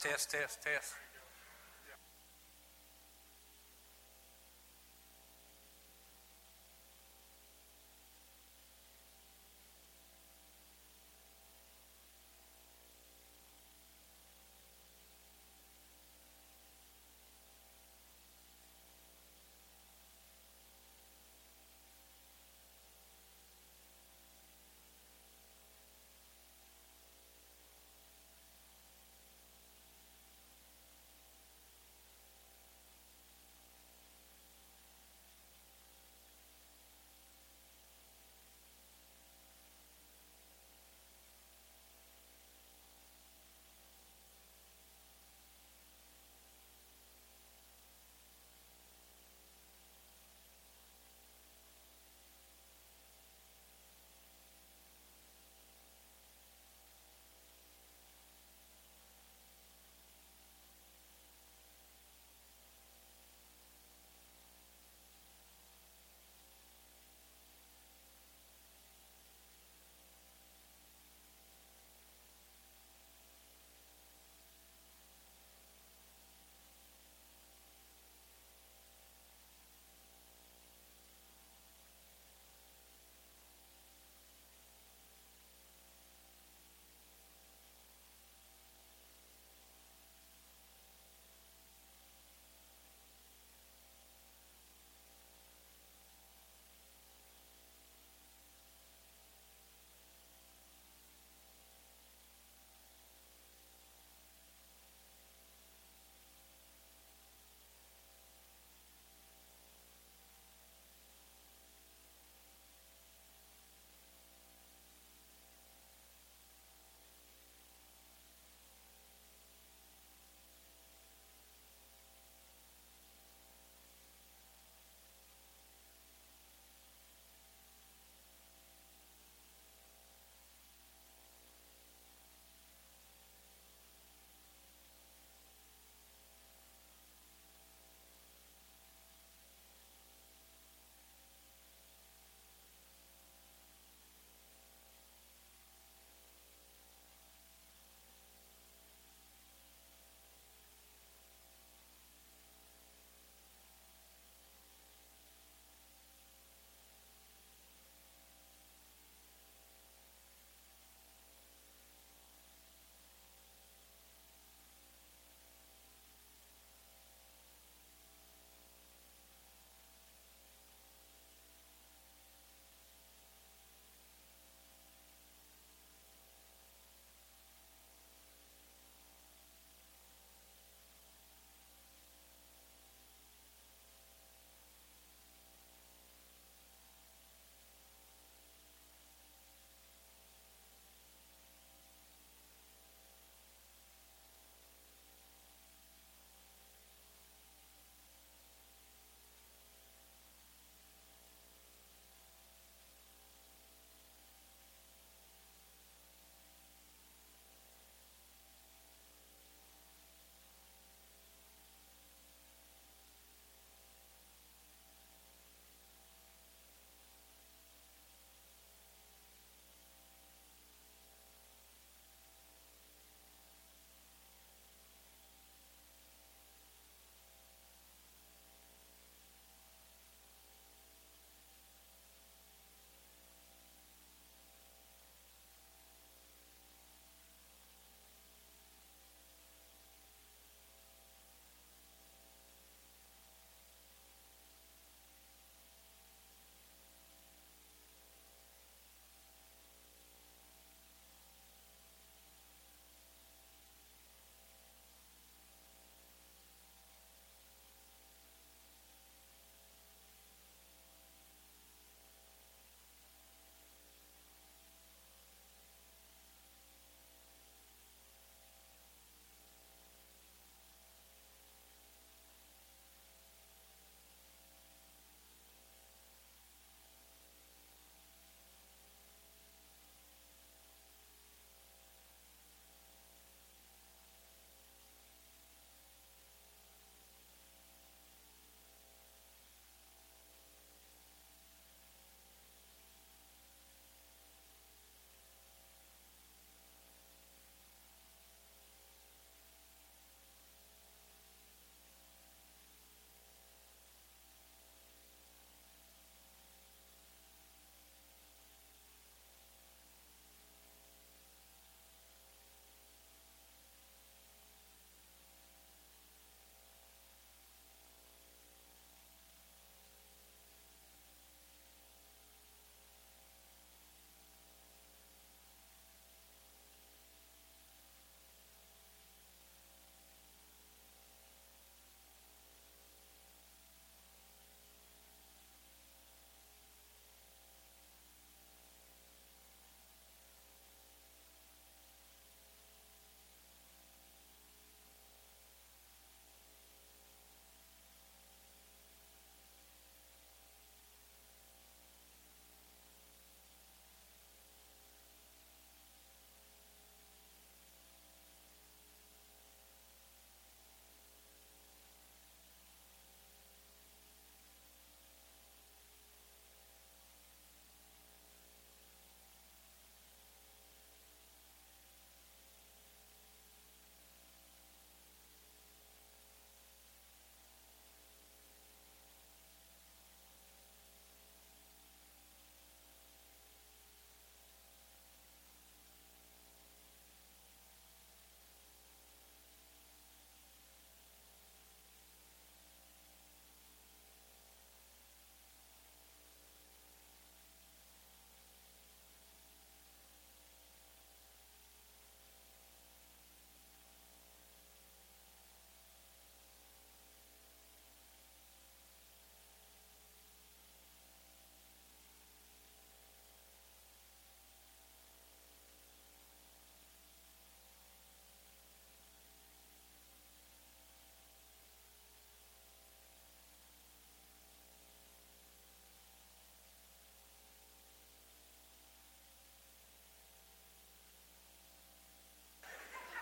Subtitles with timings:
[0.00, 1.07] Test, test, test.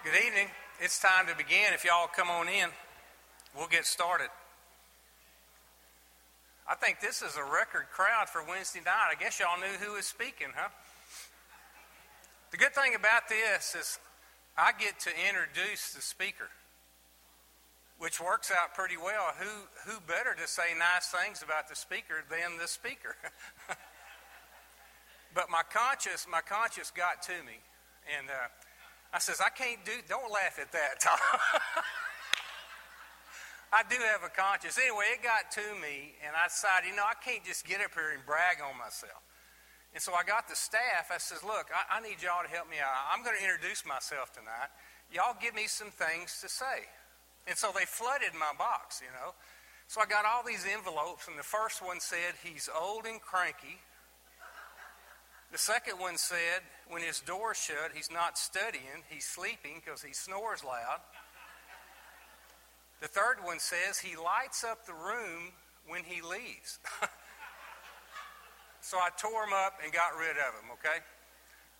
[0.06, 0.46] Good evening.
[0.78, 1.74] It's time to begin.
[1.74, 2.70] If y'all come on in,
[3.58, 4.28] we'll get started.
[6.62, 9.10] I think this is a record crowd for Wednesday night.
[9.10, 10.68] I guess y'all knew who was speaking, huh?
[12.52, 13.98] The good thing about this is
[14.56, 16.54] I get to introduce the speaker,
[17.98, 19.34] which works out pretty well.
[19.40, 23.16] Who, who better to say nice things about the speaker than the speaker?
[25.34, 27.58] but my conscience, my conscience got to me.
[28.16, 28.46] And uh,
[29.12, 31.18] I says, I can't do, don't laugh at that, Tom.
[33.72, 34.78] I do have a conscience.
[34.78, 37.92] Anyway, it got to me, and I decided, you know, I can't just get up
[37.94, 39.20] here and brag on myself.
[39.92, 41.10] And so I got the staff.
[41.10, 42.92] I says, look, I, I need y'all to help me out.
[43.10, 44.70] I'm going to introduce myself tonight.
[45.10, 46.86] Y'all give me some things to say.
[47.46, 49.32] And so they flooded my box, you know.
[49.88, 53.78] So I got all these envelopes, and the first one said, he's old and cranky.
[55.52, 60.12] The second one said, when his door's shut, he's not studying, he's sleeping because he
[60.12, 61.00] snores loud.
[63.00, 65.52] The third one says he lights up the room
[65.86, 66.78] when he leaves.
[68.80, 71.04] so I tore them up and got rid of them, okay?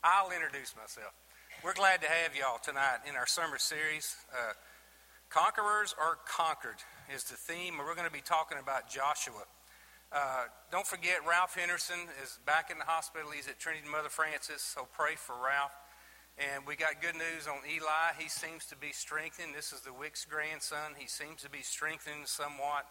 [0.05, 1.13] I'll introduce myself.
[1.65, 4.15] We're glad to have y'all tonight in our summer series.
[4.33, 4.53] Uh,
[5.31, 6.77] Conquerors are Conquered
[7.13, 9.43] is the theme, and we're going to be talking about Joshua.
[10.13, 13.31] Uh, don't forget, Ralph Henderson is back in the hospital.
[13.31, 15.75] He's at Trinity Mother Frances, so pray for Ralph.
[16.39, 18.15] And we got good news on Eli.
[18.19, 19.55] He seems to be strengthened.
[19.57, 20.95] This is the Wicks grandson.
[20.97, 22.87] He seems to be strengthened somewhat.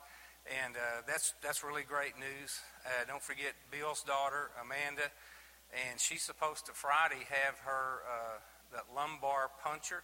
[0.65, 2.59] And uh, that's, that's really great news.
[2.85, 5.07] Uh, don't forget Bill's daughter, Amanda.
[5.71, 8.37] And she's supposed to Friday have her uh,
[8.73, 10.03] that lumbar puncture.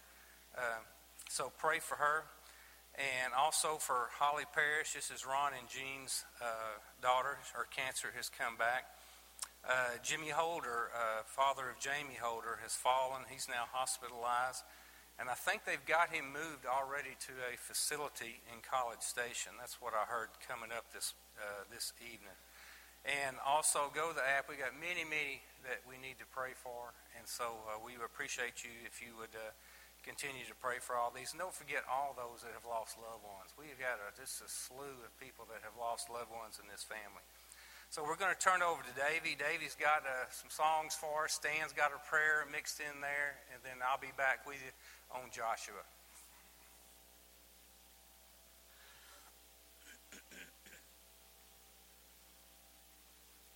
[0.56, 0.80] Uh,
[1.28, 2.24] so pray for her
[2.96, 4.92] and also for Holly Parrish.
[4.92, 7.40] This is Ron and Jean's uh, daughter.
[7.54, 8.92] Her cancer has come back.
[9.64, 13.22] Uh, Jimmy Holder, uh, father of Jamie Holder, has fallen.
[13.30, 14.66] He's now hospitalized.
[15.20, 19.54] And I think they've got him moved already to a facility in College Station.
[19.60, 22.36] That's what I heard coming up this, uh, this evening.
[23.06, 24.46] And also, go to the app.
[24.50, 26.94] We got many, many that we need to pray for.
[27.18, 29.54] And so uh, we appreciate you if you would uh,
[30.02, 31.30] continue to pray for all these.
[31.30, 33.54] And don't forget all those that have lost loved ones.
[33.54, 36.82] We've got a, just a slew of people that have lost loved ones in this
[36.82, 37.22] family.
[37.88, 39.36] So we're going to turn over to Davy.
[39.36, 41.36] Davy's got uh, some songs for us.
[41.36, 43.38] Stan's got a prayer mixed in there.
[43.54, 44.72] And then I'll be back with you
[45.12, 45.84] on Joshua.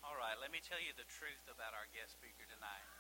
[0.05, 2.96] All right, let me tell you the truth about our guest speaker tonight.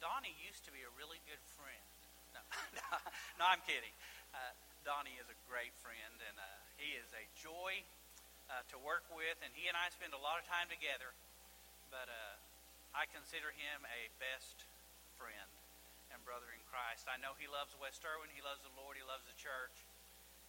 [0.00, 1.84] Donnie used to be a really good friend.
[2.78, 2.86] No,
[3.42, 3.90] no, I'm kidding.
[4.30, 4.54] Uh,
[4.86, 6.46] Donnie is a great friend, and uh,
[6.78, 7.82] he is a joy
[8.46, 11.10] uh, to work with, and he and I spend a lot of time together.
[11.90, 12.38] But uh,
[12.94, 14.62] I consider him a best
[15.18, 15.50] friend
[16.14, 17.10] and brother in Christ.
[17.10, 18.30] I know he loves West Erwin.
[18.30, 18.94] He loves the Lord.
[18.94, 19.74] He loves the church.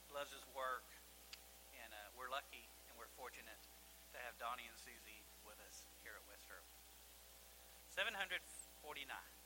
[0.05, 0.85] He loves his work.
[1.81, 3.61] And uh, we're lucky and we're fortunate
[4.13, 6.77] to have Donnie and Susie with us here at West Erwin.
[7.97, 9.40] 749.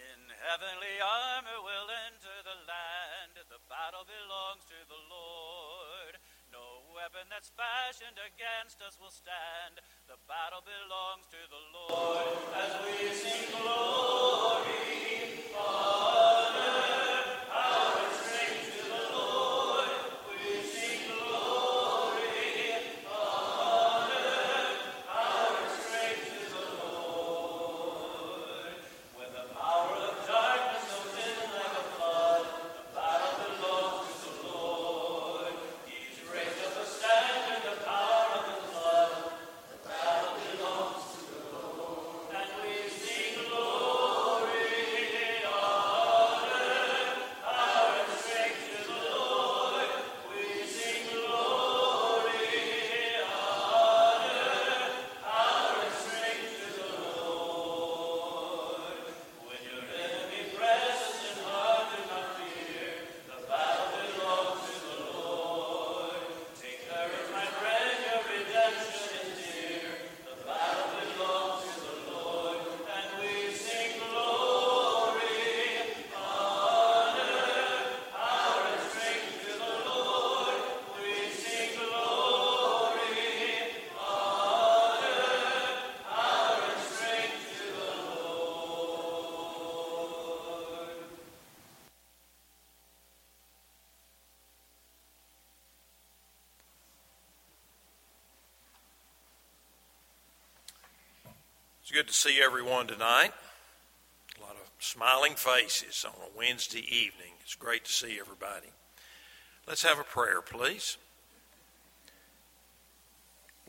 [0.00, 3.36] In heavenly armor we'll enter the land.
[3.52, 6.16] The battle belongs to the Lord.
[6.48, 9.84] No weapon that's fashioned against us will stand.
[10.08, 12.32] The battle belongs to the Lord.
[12.56, 14.79] As we sing glory,
[102.00, 103.30] good to see everyone tonight.
[104.38, 107.34] A lot of smiling faces on a Wednesday evening.
[107.42, 108.68] It's great to see everybody.
[109.68, 110.96] Let's have a prayer, please.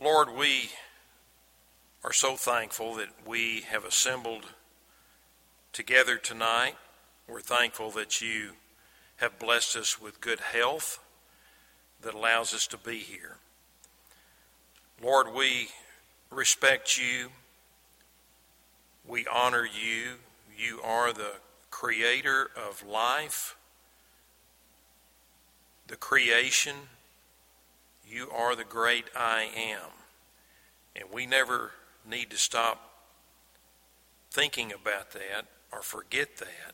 [0.01, 0.69] Lord, we
[2.05, 4.45] are so thankful that we have assembled
[5.73, 6.75] together tonight.
[7.27, 8.51] We're thankful that you
[9.17, 10.99] have blessed us with good health
[12.01, 13.35] that allows us to be here.
[15.03, 15.67] Lord, we
[16.29, 17.31] respect you
[19.11, 20.13] we honor you.
[20.57, 21.33] You are the
[21.69, 23.57] creator of life,
[25.87, 26.75] the creation.
[28.07, 29.89] You are the great I am.
[30.95, 31.71] And we never
[32.09, 32.89] need to stop
[34.31, 36.73] thinking about that or forget that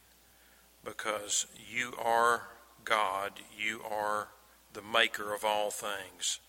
[0.86, 2.50] because you are
[2.86, 3.34] God.
[3.58, 4.28] You are
[4.74, 6.40] the maker of all things.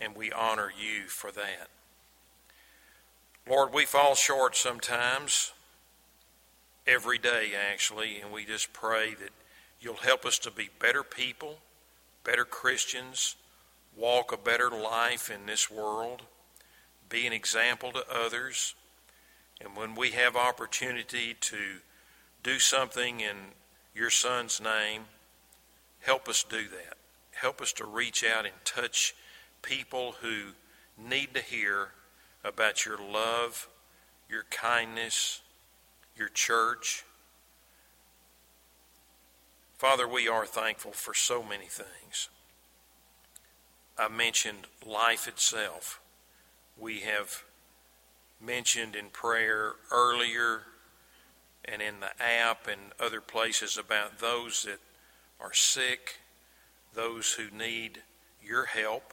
[0.00, 1.68] And we honor you for that.
[3.48, 5.52] Lord, we fall short sometimes,
[6.86, 9.30] every day actually, and we just pray that
[9.80, 11.58] you'll help us to be better people,
[12.24, 13.36] better Christians,
[13.96, 16.22] walk a better life in this world,
[17.08, 18.74] be an example to others.
[19.62, 21.78] And when we have opportunity to
[22.42, 23.36] do something in
[23.94, 25.04] your son's name,
[26.00, 26.98] help us do that.
[27.32, 29.14] Help us to reach out and touch
[29.62, 30.52] people who
[30.98, 31.92] need to hear
[32.48, 33.68] about your love,
[34.28, 35.42] your kindness,
[36.16, 37.04] your church.
[39.76, 42.28] Father, we are thankful for so many things.
[43.96, 46.00] I mentioned life itself.
[46.76, 47.44] We have
[48.40, 50.62] mentioned in prayer earlier
[51.64, 54.78] and in the app and other places about those that
[55.40, 56.18] are sick,
[56.94, 58.02] those who need
[58.42, 59.12] your help.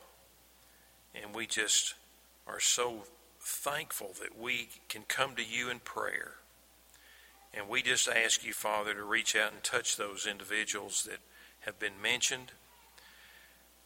[1.13, 1.95] And we just
[2.47, 3.03] are so
[3.45, 6.33] thankful that we can come to you in prayer.
[7.53, 11.19] And we just ask you, Father, to reach out and touch those individuals that
[11.61, 12.51] have been mentioned.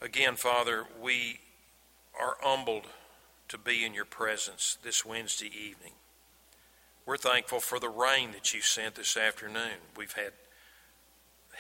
[0.01, 1.41] Again, Father, we
[2.19, 2.85] are humbled
[3.49, 5.93] to be in your presence this Wednesday evening.
[7.05, 9.79] We're thankful for the rain that you sent this afternoon.
[9.97, 10.31] We've had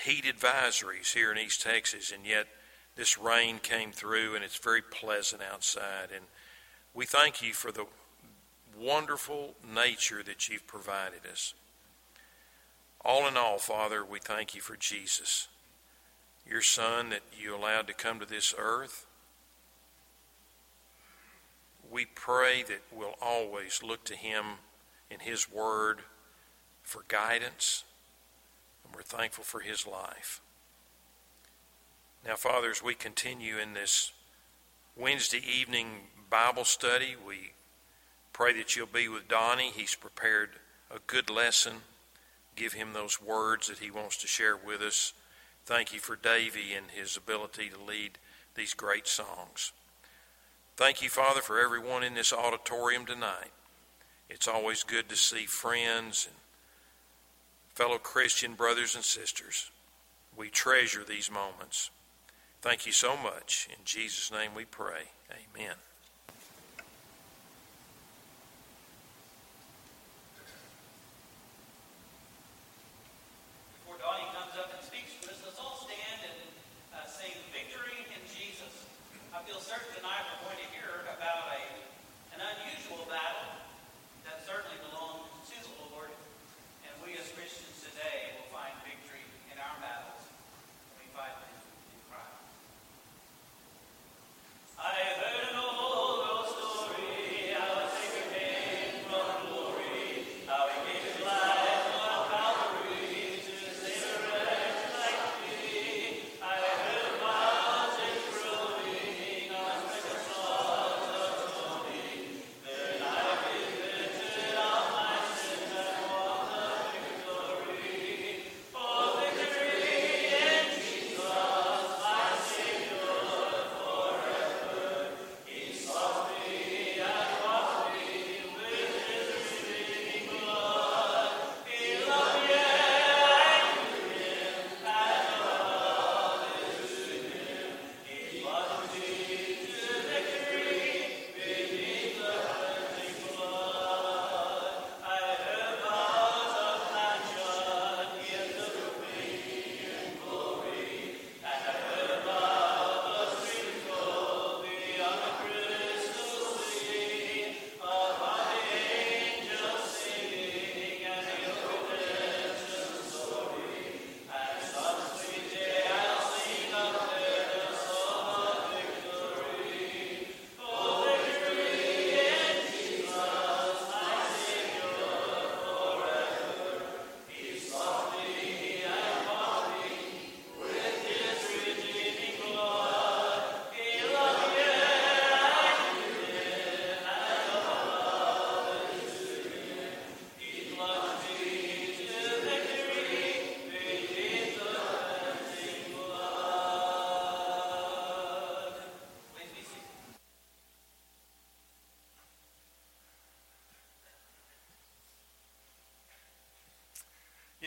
[0.05, 2.47] heat advisories here in East Texas, and yet
[2.95, 6.09] this rain came through, and it's very pleasant outside.
[6.15, 6.25] And
[6.93, 7.85] we thank you for the
[8.77, 11.53] wonderful nature that you've provided us.
[13.03, 15.47] All in all, Father, we thank you for Jesus,
[16.45, 19.05] your Son that you allowed to come to this earth.
[21.89, 24.45] We pray that we'll always look to him
[25.09, 25.99] in his word
[26.83, 27.83] for guidance,
[28.83, 30.41] and we're thankful for his life.
[32.25, 34.11] Now, Father, as we continue in this
[34.97, 35.87] Wednesday evening
[36.29, 37.15] Bible study.
[37.25, 37.51] We
[38.33, 39.71] pray that you'll be with Donnie.
[39.71, 40.51] He's prepared
[40.91, 41.73] a good lesson.
[42.55, 45.13] Give him those words that he wants to share with us.
[45.65, 48.17] Thank you for Davy and his ability to lead
[48.55, 49.71] these great songs.
[50.77, 53.51] Thank you, Father, for everyone in this auditorium tonight.
[54.29, 56.35] It's always good to see friends and
[57.73, 59.71] fellow Christian brothers and sisters.
[60.37, 61.89] We treasure these moments.
[62.61, 63.67] Thank you so much.
[63.71, 65.11] In Jesus' name we pray.
[65.31, 65.75] Amen.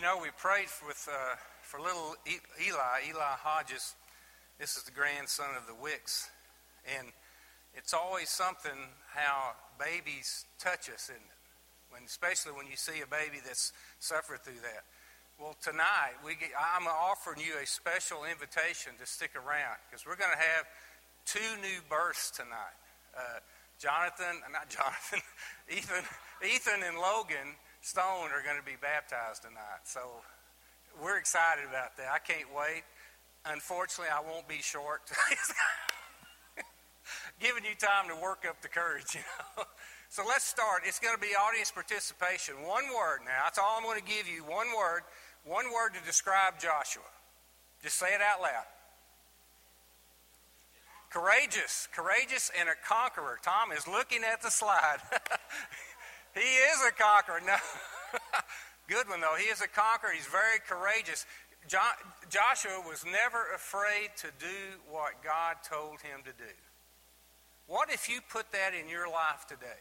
[0.02, 3.94] You know, we prayed with uh, for little Eli, Eli Hodges.
[4.58, 6.28] This is the grandson of the Wicks,
[6.98, 7.06] and
[7.72, 8.74] it's always something
[9.14, 11.38] how babies touch us, isn't it?
[11.94, 14.82] When, especially when you see a baby that's suffered through that.
[15.38, 20.18] Well, tonight we get, I'm offering you a special invitation to stick around because we're
[20.18, 20.66] going to have
[21.30, 22.74] two new births tonight.
[23.14, 23.38] Uh,
[23.78, 25.22] Jonathan, not Jonathan,
[25.70, 26.02] Ethan,
[26.42, 29.82] Ethan and Logan Stone are going to be baptized tonight.
[29.82, 30.00] So
[31.02, 32.14] we're excited about that.
[32.14, 32.86] I can't wait.
[33.44, 35.02] Unfortunately, I won't be short.
[37.40, 39.20] Giving you time to work up the courage, you
[39.58, 39.64] know.
[40.08, 40.82] So let's start.
[40.86, 42.54] It's going to be audience participation.
[42.62, 43.50] One word now.
[43.50, 44.44] That's all I'm going to give you.
[44.44, 45.02] One word.
[45.44, 47.10] One word to describe Joshua.
[47.82, 48.70] Just say it out loud.
[51.10, 53.38] Courageous, courageous, and a conqueror.
[53.42, 54.98] Tom is looking at the slide.
[56.34, 57.40] he is a conqueror.
[57.46, 57.56] No.
[58.88, 59.36] Good one, though.
[59.38, 60.10] He is a conqueror.
[60.14, 61.26] He's very courageous.
[61.68, 66.52] Joshua was never afraid to do what God told him to do.
[67.66, 69.80] What if you put that in your life today?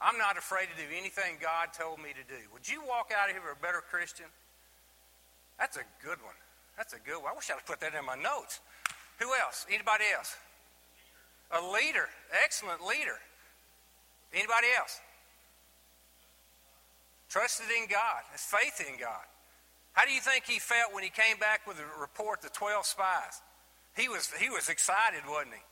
[0.00, 2.40] I'm not afraid to do anything God told me to do.
[2.52, 4.26] Would you walk out of here a better Christian?
[5.58, 6.34] That's a good one.
[6.76, 7.30] That's a good one.
[7.30, 8.58] I wish I'd put that in my notes.
[9.20, 9.66] Who else?
[9.68, 10.34] Anybody else?
[11.52, 12.08] A leader.
[12.42, 13.20] Excellent leader.
[14.32, 14.98] Anybody else?
[17.32, 18.28] Trusted in God.
[18.28, 19.24] Has faith in God.
[19.96, 22.84] How do you think he felt when he came back with a report, the 12
[22.84, 23.40] spies?
[23.96, 25.64] He was, he was excited, wasn't he?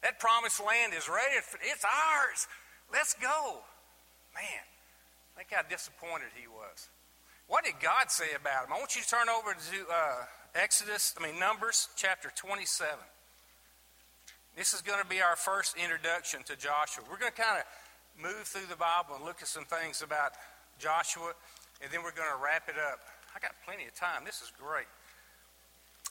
[0.00, 1.36] That promised land is ready.
[1.60, 2.48] It's ours.
[2.90, 3.60] Let's go.
[4.32, 4.64] Man,
[5.36, 6.88] think how disappointed he was.
[7.48, 8.72] What did God say about him?
[8.72, 10.24] I want you to turn over to uh,
[10.56, 12.96] Exodus, I mean, Numbers chapter 27.
[14.56, 17.04] This is going to be our first introduction to Joshua.
[17.10, 17.68] We're going to kind of
[18.16, 20.32] move through the Bible and look at some things about
[20.78, 21.32] Joshua,
[21.82, 23.00] and then we're going to wrap it up.
[23.34, 24.24] I got plenty of time.
[24.24, 24.86] This is great.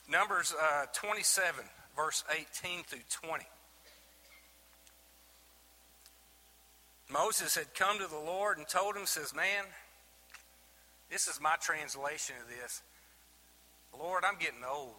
[0.08, 1.64] Numbers uh, 27,
[1.96, 3.44] verse 18 through 20.
[7.10, 9.64] Moses had come to the Lord and told him, says, Man,
[11.10, 12.82] this is my translation of this.
[13.98, 14.96] Lord, I'm getting old.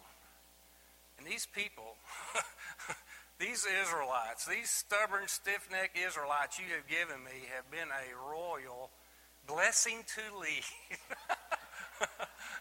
[1.18, 1.96] And these people,
[3.38, 8.90] these Israelites, these stubborn, stiff necked Israelites you have given me have been a royal
[9.46, 10.64] blessing to lead.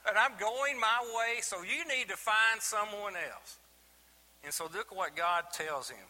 [0.08, 3.58] and I'm going my way, so you need to find someone else.
[4.44, 6.06] And so look what God tells him.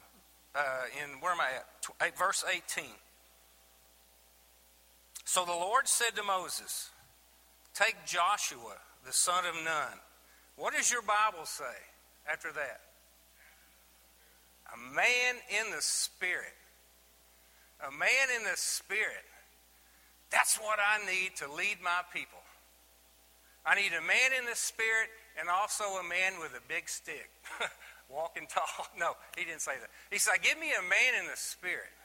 [0.54, 0.62] Uh,
[1.04, 1.50] in where am I
[2.06, 2.18] at?
[2.18, 2.86] Verse 18.
[5.26, 6.92] So the Lord said to Moses,
[7.74, 10.00] Take Joshua, the son of Nun.
[10.56, 11.64] What does your Bible say
[12.32, 12.82] after that?
[14.74, 16.56] A man in the Spirit.
[17.86, 19.26] A man in the Spirit.
[20.36, 22.44] That's what I need to lead my people.
[23.64, 25.08] I need a man in the Spirit
[25.40, 27.32] and also a man with a big stick.
[28.12, 28.92] Walking tall.
[29.00, 29.88] No, he didn't say that.
[30.12, 31.96] He said, Give me a man in the Spirit.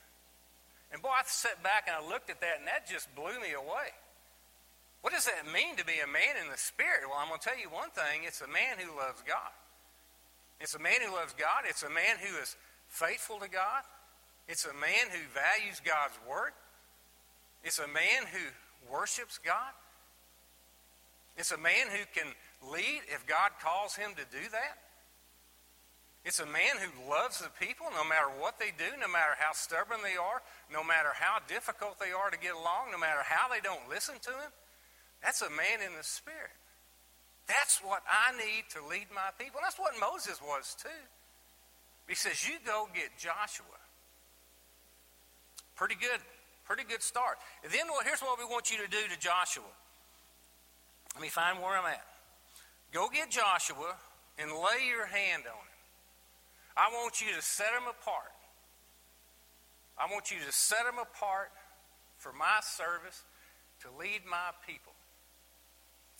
[0.94, 3.50] And boy, I sat back and I looked at that, and that just blew me
[3.50, 3.90] away.
[5.02, 7.10] What does that mean to be a man in the Spirit?
[7.10, 9.50] Well, I'm going to tell you one thing it's a man who loves God.
[10.62, 11.66] It's a man who loves God.
[11.66, 12.54] It's a man who is
[12.86, 13.82] faithful to God.
[14.46, 16.54] It's a man who values God's Word.
[17.64, 19.72] It's a man who worships God.
[21.36, 22.32] It's a man who can
[22.72, 24.78] lead if God calls him to do that.
[26.24, 29.52] It's a man who loves the people no matter what they do, no matter how
[29.52, 33.48] stubborn they are, no matter how difficult they are to get along, no matter how
[33.48, 34.52] they don't listen to him.
[35.22, 36.52] That's a man in the Spirit.
[37.48, 39.60] That's what I need to lead my people.
[39.62, 41.02] That's what Moses was too.
[42.06, 43.80] He says, You go get Joshua.
[45.74, 46.20] Pretty good.
[46.70, 47.34] Pretty good start.
[47.64, 49.66] Then well, here's what we want you to do to Joshua.
[51.16, 52.06] Let me find where I'm at.
[52.92, 53.98] Go get Joshua
[54.38, 55.80] and lay your hand on him.
[56.76, 58.30] I want you to set him apart.
[59.98, 61.50] I want you to set him apart
[62.18, 63.24] for my service
[63.82, 64.92] to lead my people.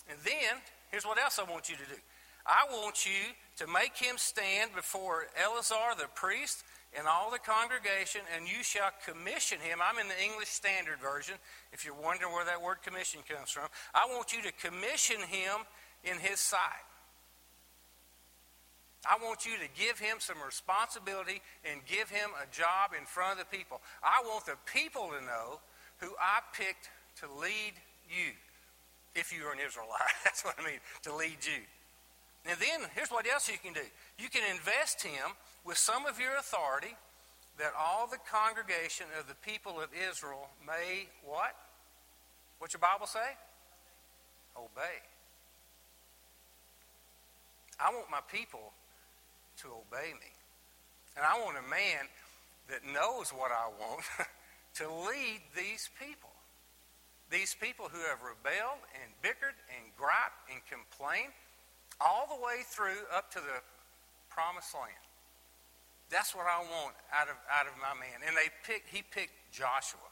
[0.09, 0.59] And then,
[0.91, 2.01] here's what else I want you to do.
[2.45, 3.31] I want you
[3.63, 6.65] to make him stand before Eleazar the priest
[6.97, 9.79] and all the congregation, and you shall commission him.
[9.79, 11.35] I'm in the English Standard Version,
[11.71, 13.67] if you're wondering where that word commission comes from.
[13.93, 15.63] I want you to commission him
[16.03, 16.85] in his sight.
[19.09, 23.39] I want you to give him some responsibility and give him a job in front
[23.39, 23.81] of the people.
[24.03, 25.59] I want the people to know
[25.97, 26.89] who I picked
[27.21, 27.73] to lead
[28.05, 28.33] you
[29.15, 30.01] if you are an Israelite.
[30.23, 31.63] That's what I mean, to lead you.
[32.45, 33.85] And then here's what else you can do
[34.17, 36.95] you can invest him with some of your authority
[37.59, 41.55] that all the congregation of the people of Israel may what?
[42.59, 43.37] What's your Bible say?
[44.57, 44.99] obey.
[47.79, 48.73] I want my people
[49.63, 50.31] to obey me.
[51.17, 52.07] And I want a man
[52.69, 54.05] that knows what I want
[54.79, 56.29] to lead these people.
[57.31, 61.31] These people who have rebelled and bickered and griped and complained
[62.01, 63.61] all the way through up to the
[64.29, 65.05] promised land.
[66.09, 68.19] That's what I want out of, out of my man.
[68.27, 70.03] And they picked, he picked Joshua.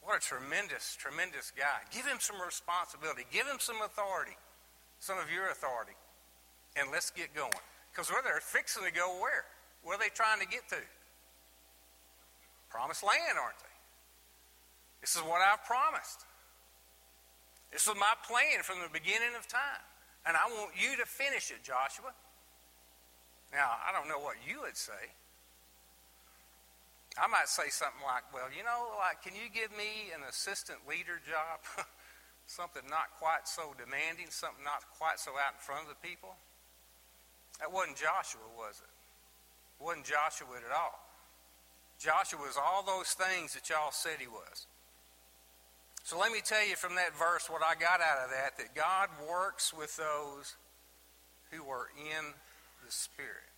[0.00, 1.84] What a tremendous, tremendous guy.
[1.90, 3.26] Give him some responsibility.
[3.28, 4.38] Give him some authority,
[5.00, 5.98] some of your authority.
[6.78, 7.60] And let's get going.
[7.90, 9.44] Because where they're fixing to go where?
[9.82, 10.80] Where are they trying to get to?
[12.70, 13.76] Promised land, aren't they?
[15.00, 16.24] This is what I've promised.
[17.72, 19.84] This was my plan from the beginning of time.
[20.26, 22.10] And I want you to finish it, Joshua.
[23.54, 25.14] Now, I don't know what you would say.
[27.16, 30.84] I might say something like, well, you know, like, can you give me an assistant
[30.84, 31.62] leader job?
[32.46, 36.36] something not quite so demanding, something not quite so out in front of the people?
[37.62, 38.92] That wasn't Joshua, was it?
[39.78, 41.00] wasn't Joshua at all.
[41.98, 44.66] Joshua was all those things that y'all said he was.
[46.06, 48.78] So let me tell you from that verse what I got out of that that
[48.78, 50.54] God works with those
[51.50, 52.30] who are in
[52.86, 53.50] the Spirit.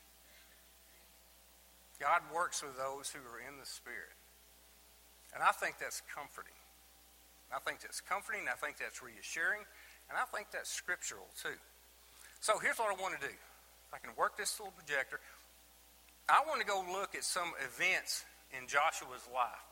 [2.01, 4.17] God works with those who are in the Spirit.
[5.37, 6.57] And I think that's comforting.
[7.53, 8.49] I think that's comforting.
[8.49, 9.69] I think that's reassuring.
[10.09, 11.61] And I think that's scriptural too.
[12.41, 13.29] So here's what I want to do.
[13.29, 15.21] If I can work this little projector,
[16.33, 18.25] I want to go look at some events
[18.57, 19.68] in Joshua's life.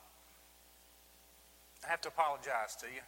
[1.85, 3.01] I have to apologize to you.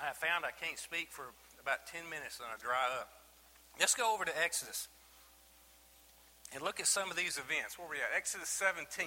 [0.00, 1.24] I have found I can't speak for
[1.60, 3.10] about 10 minutes and I dry up.
[3.80, 4.88] Let's go over to Exodus
[6.54, 7.78] and look at some of these events.
[7.78, 8.16] Where we at?
[8.16, 9.06] Exodus 17.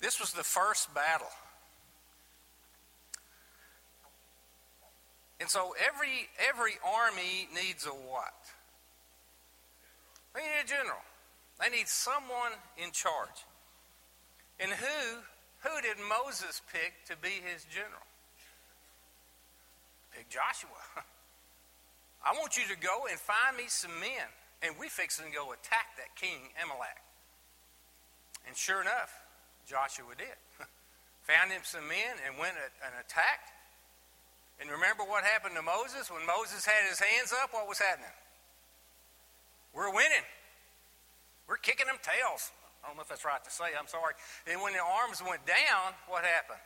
[0.00, 1.30] This was the first battle.
[5.40, 8.34] And so every every army needs a what?
[10.34, 11.02] They need a general.
[11.60, 13.44] They need someone in charge.
[14.62, 15.18] And who
[15.66, 18.06] who did Moses pick to be his general?
[20.14, 20.78] Pick Joshua.
[22.26, 24.26] I want you to go and find me some men,
[24.62, 26.94] and we fixing to go attack that king Amalek.
[28.46, 29.10] And sure enough,
[29.66, 30.38] Joshua did.
[31.30, 33.50] Found him some men and went and attacked.
[34.62, 36.06] And remember what happened to Moses?
[36.06, 38.14] When Moses had his hands up, what was happening?
[39.74, 40.26] We're winning.
[41.50, 42.50] We're kicking them tails.
[42.82, 43.72] I don't know if that's right to say.
[43.78, 44.14] I'm sorry.
[44.50, 46.62] And when the arms went down, what happened?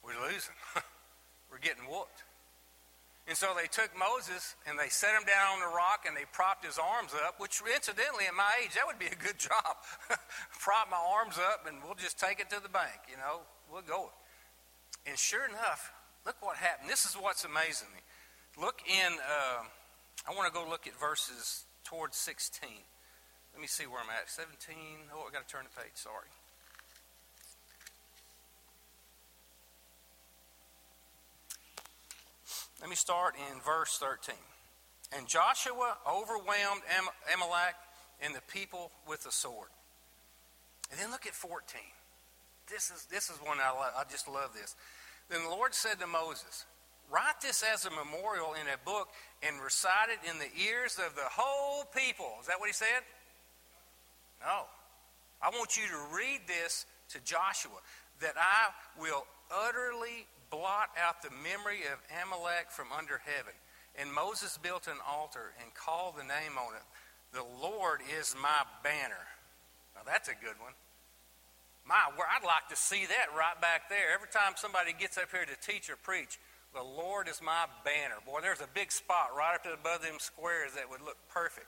[0.00, 0.56] We're losing.
[1.52, 2.24] We're getting whooped.
[3.28, 6.24] And so they took Moses and they set him down on the rock and they
[6.32, 9.78] propped his arms up, which incidentally, at my age, that would be a good job.
[10.58, 13.86] Prop my arms up and we'll just take it to the bank, you know, we'll
[13.86, 14.10] go.
[15.06, 15.92] And sure enough,
[16.26, 16.88] look what happened.
[16.88, 18.02] This is what's amazing me.
[18.58, 19.62] Look in, uh,
[20.26, 22.68] I want to go look at verses towards 16.
[23.52, 24.30] Let me see where I'm at.
[24.30, 24.74] 17.
[25.14, 26.28] Oh, I got to turn the page, sorry.
[32.80, 34.34] Let me start in verse 13.
[35.16, 36.82] And Joshua overwhelmed
[37.34, 37.74] Amalek
[38.22, 39.68] and the people with the sword.
[40.90, 41.80] And then look at 14.
[42.70, 44.76] This is, this is one I, love, I just love this.
[45.28, 46.64] Then the Lord said to Moses,
[47.10, 49.08] Write this as a memorial in a book
[49.42, 52.38] and recite it in the ears of the whole people.
[52.40, 53.02] Is that what he said?
[54.40, 54.64] No.
[55.42, 57.80] I want you to read this to Joshua
[58.20, 63.54] that I will utterly blot out the memory of Amalek from under heaven.
[63.98, 66.86] And Moses built an altar and called the name on it.
[67.32, 69.24] The Lord is my banner.
[69.94, 70.74] Now that's a good one.
[71.86, 74.14] My, I'd like to see that right back there.
[74.14, 76.38] Every time somebody gets up here to teach or preach,
[76.74, 78.22] the Lord is my banner.
[78.22, 81.66] Boy, there's a big spot right up above them squares that would look perfect.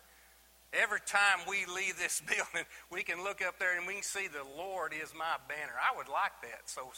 [0.72, 4.28] Every time we leave this building, we can look up there and we can see
[4.28, 5.74] the Lord is my banner.
[5.76, 6.66] I would like that.
[6.66, 6.92] So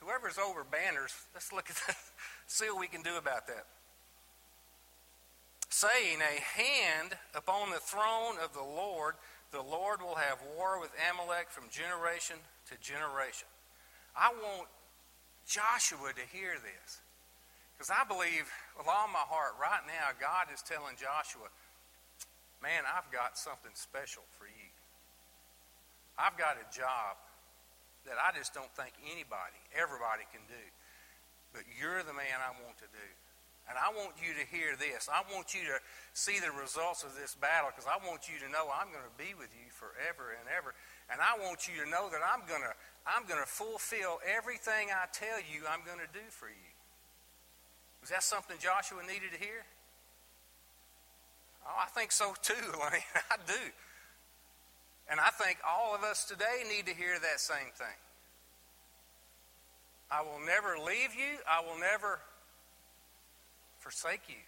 [0.00, 1.96] Whoever's over banners, let's look at that,
[2.46, 3.66] see what we can do about that.
[5.70, 9.14] Saying, A hand upon the throne of the Lord,
[9.50, 12.36] the Lord will have war with Amalek from generation
[12.70, 13.48] to generation.
[14.16, 14.68] I want
[15.46, 17.00] Joshua to hear this.
[17.76, 21.46] Because I believe with all my heart, right now, God is telling Joshua,
[22.62, 24.70] man, I've got something special for you.
[26.18, 27.14] I've got a job
[28.06, 30.64] that I just don't think anybody, everybody can do.
[31.54, 33.08] But you're the man I want to do.
[33.68, 35.12] And I want you to hear this.
[35.12, 35.76] I want you to
[36.16, 39.16] see the results of this battle because I want you to know I'm going to
[39.20, 40.72] be with you forever and ever.
[41.12, 42.72] And I want you to know that I'm going to,
[43.04, 46.72] I'm going to fulfill everything I tell you I'm going to do for you.
[48.00, 49.68] Was that something Joshua needed to hear?
[51.68, 52.54] Oh, I think so too.
[52.82, 53.52] I do.
[55.10, 57.98] And I think all of us today need to hear that same thing.
[60.10, 61.36] I will never leave you.
[61.48, 62.20] I will never
[63.80, 64.40] forsake you.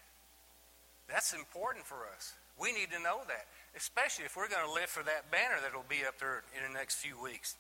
[1.09, 2.33] That's important for us.
[2.59, 5.75] We need to know that, especially if we're going to live for that banner that
[5.75, 7.57] will be up there in the next few weeks.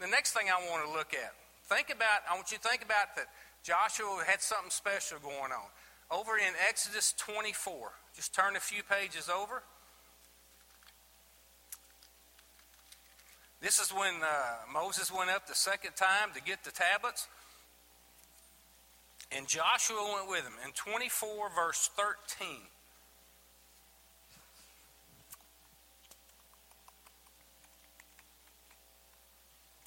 [0.00, 1.32] The next thing I want to look at,
[1.68, 3.28] think about, I want you to think about that
[3.62, 5.68] Joshua had something special going on.
[6.12, 9.62] Over in Exodus 24, just turn a few pages over.
[13.62, 14.26] This is when uh,
[14.70, 17.28] Moses went up the second time to get the tablets.
[19.34, 20.52] And Joshua went with him.
[20.66, 22.46] In 24, verse 13.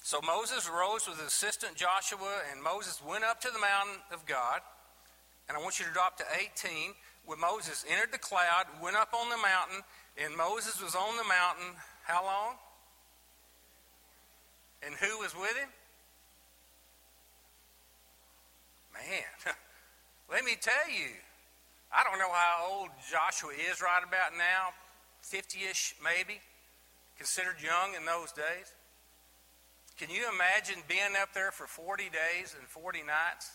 [0.02, 4.26] So Moses rose with his assistant Joshua, and Moses went up to the mountain of
[4.26, 4.60] God.
[5.48, 6.94] And I want you to drop to 18.
[7.24, 9.82] When Moses entered the cloud, went up on the mountain,
[10.16, 12.54] and Moses was on the mountain how long?
[14.82, 15.68] And who was with him?
[18.94, 19.54] Man,
[20.30, 21.10] let me tell you,
[21.92, 24.70] I don't know how old Joshua is right about now,
[25.22, 26.40] 50 ish maybe,
[27.18, 28.72] considered young in those days.
[29.98, 33.50] Can you imagine being up there for 40 days and 40 nights?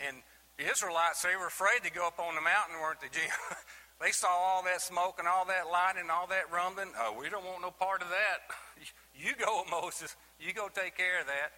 [0.00, 0.16] And
[0.58, 3.28] the Israelites, they were afraid to go up on the mountain, weren't they, Jim?
[4.00, 6.88] they saw all that smoke and all that lightning and all that rumbling.
[6.96, 8.54] Oh, we don't want no part of that.
[9.18, 10.14] You go, Moses.
[10.38, 11.56] You go take care of that.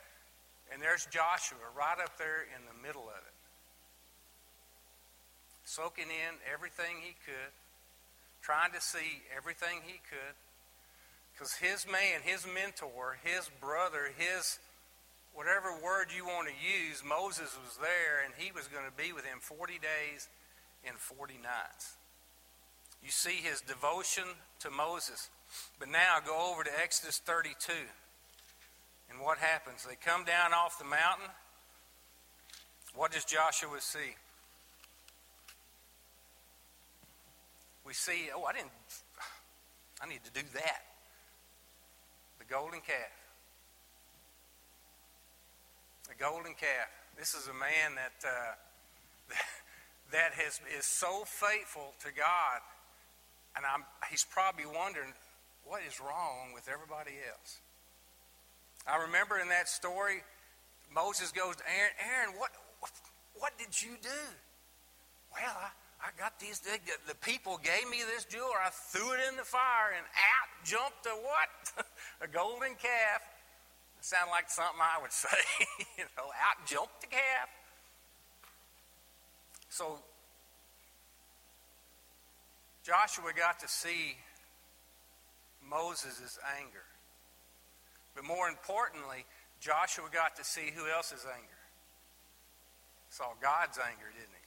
[0.72, 3.37] And there's Joshua right up there in the middle of it,
[5.64, 7.50] soaking in everything he could,
[8.42, 10.38] trying to see everything he could.
[11.32, 14.61] Because his man, his mentor, his brother, his
[15.38, 19.12] whatever word you want to use, Moses was there and he was going to be
[19.12, 20.27] with him 40 days
[20.83, 21.94] and 40 nights.
[23.05, 24.24] You see his devotion
[24.66, 25.31] to Moses.
[25.79, 27.72] But now go over to Exodus 32.
[29.11, 29.87] And what happens?
[29.88, 31.31] They come down off the mountain.
[32.96, 34.18] What does Joshua see?
[37.87, 38.74] We see, oh, I didn't,
[40.03, 40.83] I need to do that.
[42.40, 43.17] The golden calf.
[46.09, 46.88] The golden calf.
[47.18, 48.55] This is a man that, uh,
[50.12, 52.64] that has, is so faithful to God.
[53.57, 55.12] And I'm, he's probably wondering,
[55.64, 57.61] what is wrong with everybody else?
[58.87, 60.25] I remember in that story,
[60.94, 62.51] Moses goes to Aaron, Aaron, what,
[63.35, 64.25] what did you do?
[65.33, 65.68] Well, I,
[66.01, 69.44] I got these, the, the people gave me this jewel, I threw it in the
[69.44, 71.85] fire, and out jumped a what?
[72.25, 73.21] a golden calf.
[73.98, 75.38] It sounded like something I would say.
[75.98, 77.48] you know, out jumped the calf.
[79.68, 79.98] So
[82.84, 84.16] Joshua got to see
[85.68, 86.87] Moses' anger.
[88.14, 89.26] But more importantly,
[89.61, 91.61] Joshua got to see who else's anger.
[93.11, 94.46] Saw God's anger, didn't he?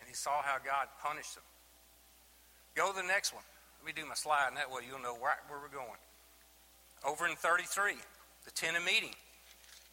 [0.00, 1.44] And he saw how God punished them.
[2.74, 3.44] Go to the next one.
[3.80, 5.98] Let me do my slide, and that way you'll know right where we're going.
[7.06, 7.94] Over in 33,
[8.44, 9.14] the tent of meeting.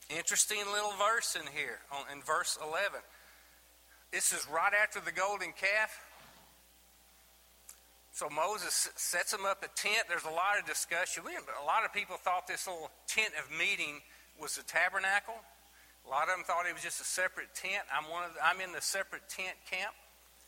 [0.10, 1.80] Interesting little verse in here,
[2.14, 3.00] in verse 11.
[4.12, 5.92] This is right after the golden calf.
[8.14, 10.08] So Moses sets them up a tent.
[10.08, 11.24] There's a lot of discussion.
[11.28, 14.00] A lot of people thought this little tent of meeting
[14.40, 15.36] was the tabernacle.
[16.06, 17.84] A lot of them thought it was just a separate tent.
[17.92, 19.92] I'm one of the, I'm in the separate tent camp.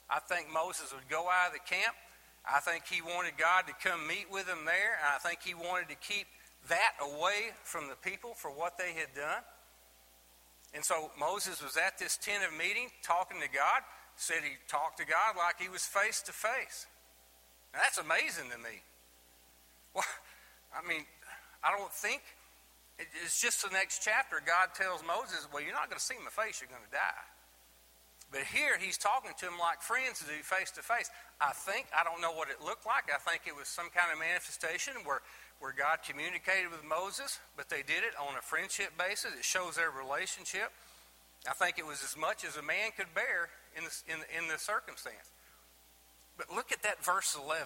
[0.08, 1.91] I think Moses would go out of the camp.
[2.48, 4.96] I think he wanted God to come meet with him there.
[5.04, 6.28] I think he wanted to keep
[6.69, 9.43] that away from the people for what they had done.
[10.73, 13.82] And so Moses was at this tent of meeting talking to God.
[14.15, 16.88] Said he talked to God like he was face to face.
[17.73, 18.82] Now, that's amazing to me.
[19.93, 20.06] Well,
[20.73, 21.06] I mean,
[21.63, 22.21] I don't think
[22.97, 24.41] it's just the next chapter.
[24.41, 27.25] God tells Moses, Well, you're not going to see my face, you're going to die.
[28.32, 31.10] But here he's talking to him like friends do, face to face.
[31.39, 33.08] I think, I don't know what it looked like.
[33.08, 35.21] I think it was some kind of manifestation where,
[35.60, 39.34] where God communicated with Moses, but they did it on a friendship basis.
[39.38, 40.70] It shows their relationship.
[41.50, 44.50] I think it was as much as a man could bear in the, in, in
[44.50, 45.34] the circumstance.
[46.38, 47.65] But look at that verse 11.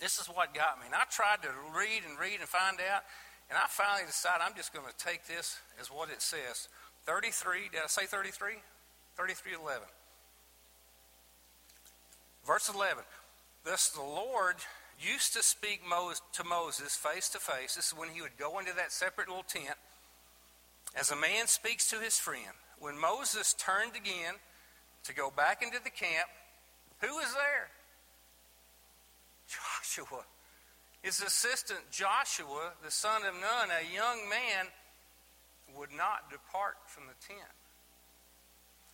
[0.00, 0.86] This is what got me.
[0.86, 3.04] And I tried to read and read and find out,
[3.48, 6.68] and I finally decided I'm just going to take this as what it says.
[7.06, 8.60] 33, did I say 33?
[9.16, 9.82] 33 11.
[12.46, 13.04] Verse 11.
[13.64, 14.56] Thus the Lord
[15.00, 15.82] used to speak
[16.32, 17.74] to Moses face to face.
[17.74, 19.76] This is when he would go into that separate little tent.
[20.94, 22.54] As a man speaks to his friend.
[22.78, 24.34] When Moses turned again
[25.04, 26.28] to go back into the camp,
[27.00, 27.68] who was there?
[29.46, 30.24] Joshua.
[31.02, 34.66] His assistant Joshua, the son of Nun, a young man,
[35.76, 37.50] would not depart from the tent.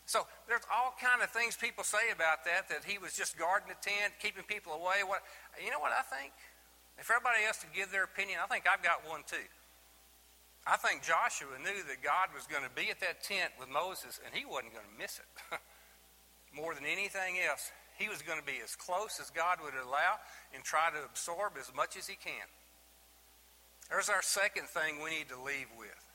[0.07, 3.69] So there's all kind of things people say about that, that he was just guarding
[3.69, 5.03] the tent, keeping people away.
[5.03, 5.27] What
[5.59, 6.31] you know what I think?
[6.97, 9.51] If everybody else to give their opinion, I think I've got one too.
[10.67, 14.19] I think Joshua knew that God was going to be at that tent with Moses,
[14.25, 15.31] and he wasn't going to miss it.
[16.55, 20.19] More than anything else, he was going to be as close as God would allow
[20.55, 22.47] and try to absorb as much as he can.
[23.91, 26.06] There's our second thing we need to leave with.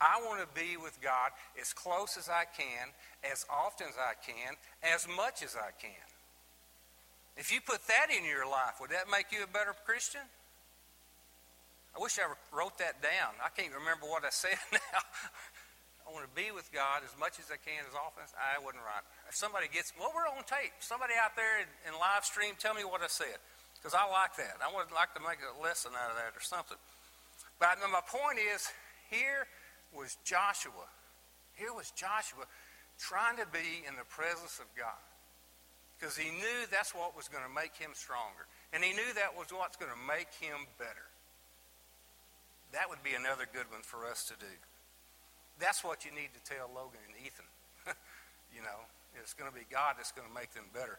[0.00, 2.90] I want to be with God as close as I can,
[3.30, 6.06] as often as I can, as much as I can.
[7.36, 10.22] If you put that in your life, would that make you a better Christian?
[11.94, 13.38] I wish I wrote that down.
[13.38, 15.02] I can't remember what I said now.
[16.04, 18.60] I want to be with God as much as I can, as often as I
[18.60, 19.02] wasn't right.
[19.30, 20.74] If somebody gets, well, we're on tape.
[20.82, 23.40] Somebody out there in, in live stream, tell me what I said.
[23.78, 24.60] Because I like that.
[24.60, 26.76] I would like to make a lesson out of that or something.
[27.56, 28.68] But my point is,
[29.08, 29.48] here
[29.94, 30.90] was Joshua.
[31.54, 32.44] Here was Joshua
[32.98, 34.98] trying to be in the presence of God
[35.96, 38.44] because he knew that's what was going to make him stronger.
[38.74, 41.06] And he knew that was what's going to make him better.
[42.74, 44.50] That would be another good one for us to do.
[45.62, 47.46] That's what you need to tell Logan and Ethan.
[48.54, 48.82] you know,
[49.14, 50.98] it's going to be God that's going to make them better.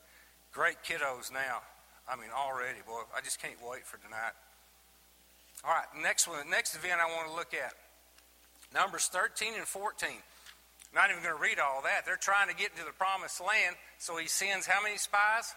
[0.55, 1.59] Great kiddos now.
[2.07, 3.03] I mean, already, boy.
[3.11, 4.31] I just can't wait for tonight.
[5.67, 7.73] All right, next one, next event I want to look at
[8.73, 10.09] Numbers 13 and 14.
[10.93, 12.05] Not even going to read all that.
[12.05, 15.53] They're trying to get into the promised land, so he sends how many spies?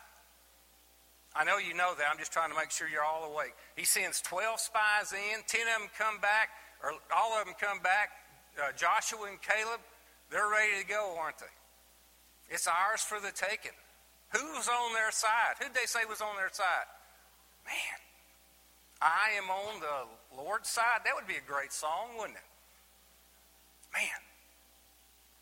[1.37, 2.07] I know you know that.
[2.11, 3.55] I'm just trying to make sure you're all awake.
[3.77, 6.51] He sends 12 spies in, 10 of them come back,
[6.83, 8.11] or all of them come back.
[8.59, 9.79] Uh, Joshua and Caleb,
[10.31, 11.55] they're ready to go, aren't they?
[12.51, 13.77] It's ours for the taking.
[14.35, 15.63] Who's on their side?
[15.63, 16.89] Who'd they say was on their side?
[17.65, 17.99] Man,
[19.01, 21.05] I am on the Lord's side.
[21.05, 22.48] That would be a great song, wouldn't it?
[23.99, 24.23] Man,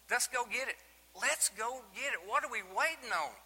[0.09, 0.81] let's go get it.
[1.13, 2.21] Let's go get it.
[2.25, 3.37] What are we waiting on?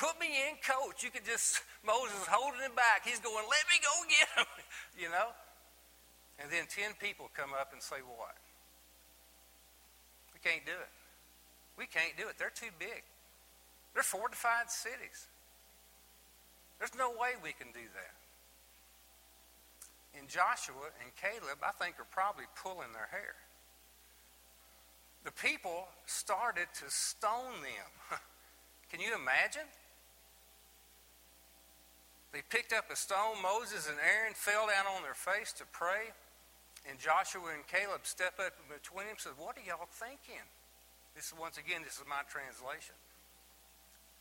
[0.00, 1.04] Put me in, coach.
[1.04, 3.04] You could just, Moses holding him back.
[3.04, 4.48] He's going, let me go get him,
[5.04, 5.28] you know?
[6.40, 8.36] And then 10 people come up and say, what?
[10.32, 10.92] We can't do it.
[11.76, 12.40] We can't do it.
[12.40, 13.04] They're too big.
[13.92, 15.28] They're fortified cities.
[16.80, 18.14] There's no way we can do that.
[20.16, 23.36] And Joshua and Caleb, I think, are probably pulling their hair
[25.26, 27.90] the people started to stone them.
[28.90, 29.66] Can you imagine?
[32.30, 33.42] They picked up a stone.
[33.42, 36.14] Moses and Aaron fell down on their face to pray.
[36.86, 40.46] And Joshua and Caleb stepped up between them and said, What are y'all thinking?
[41.18, 42.94] This is once again, this is my translation.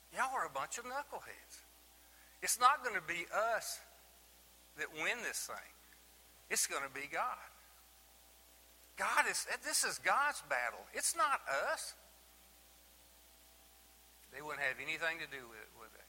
[0.10, 1.62] Y'all are a bunch of knuckleheads.
[2.42, 3.78] It's not going to be us
[4.82, 5.70] that win this thing.
[6.50, 7.46] It's going to be God.
[8.98, 10.80] God is, this is God's battle.
[10.94, 11.42] It's not
[11.72, 11.94] us.
[14.34, 16.08] They wouldn't have anything to do with it, would they?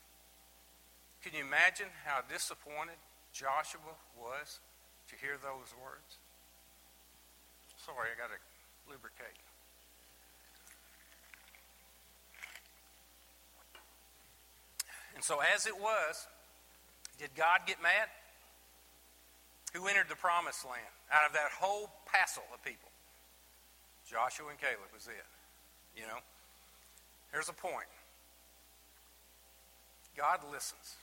[1.22, 2.99] Can you imagine how disappointed
[3.32, 4.61] Joshua was
[5.11, 6.22] to hear those words?
[7.82, 8.39] Sorry, I got to
[8.91, 9.39] lubricate.
[15.14, 16.26] And so, as it was,
[17.18, 18.09] did God get mad?
[19.77, 22.89] Who entered the promised land out of that whole passel of people?
[24.09, 25.20] Joshua and Caleb was it.
[25.95, 26.16] You know?
[27.31, 27.85] Here's a point
[30.16, 30.97] God listens.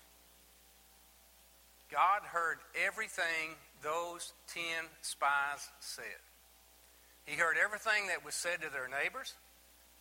[1.92, 3.54] God heard everything
[3.84, 6.18] those ten spies said.
[7.26, 9.36] He heard everything that was said to their neighbors.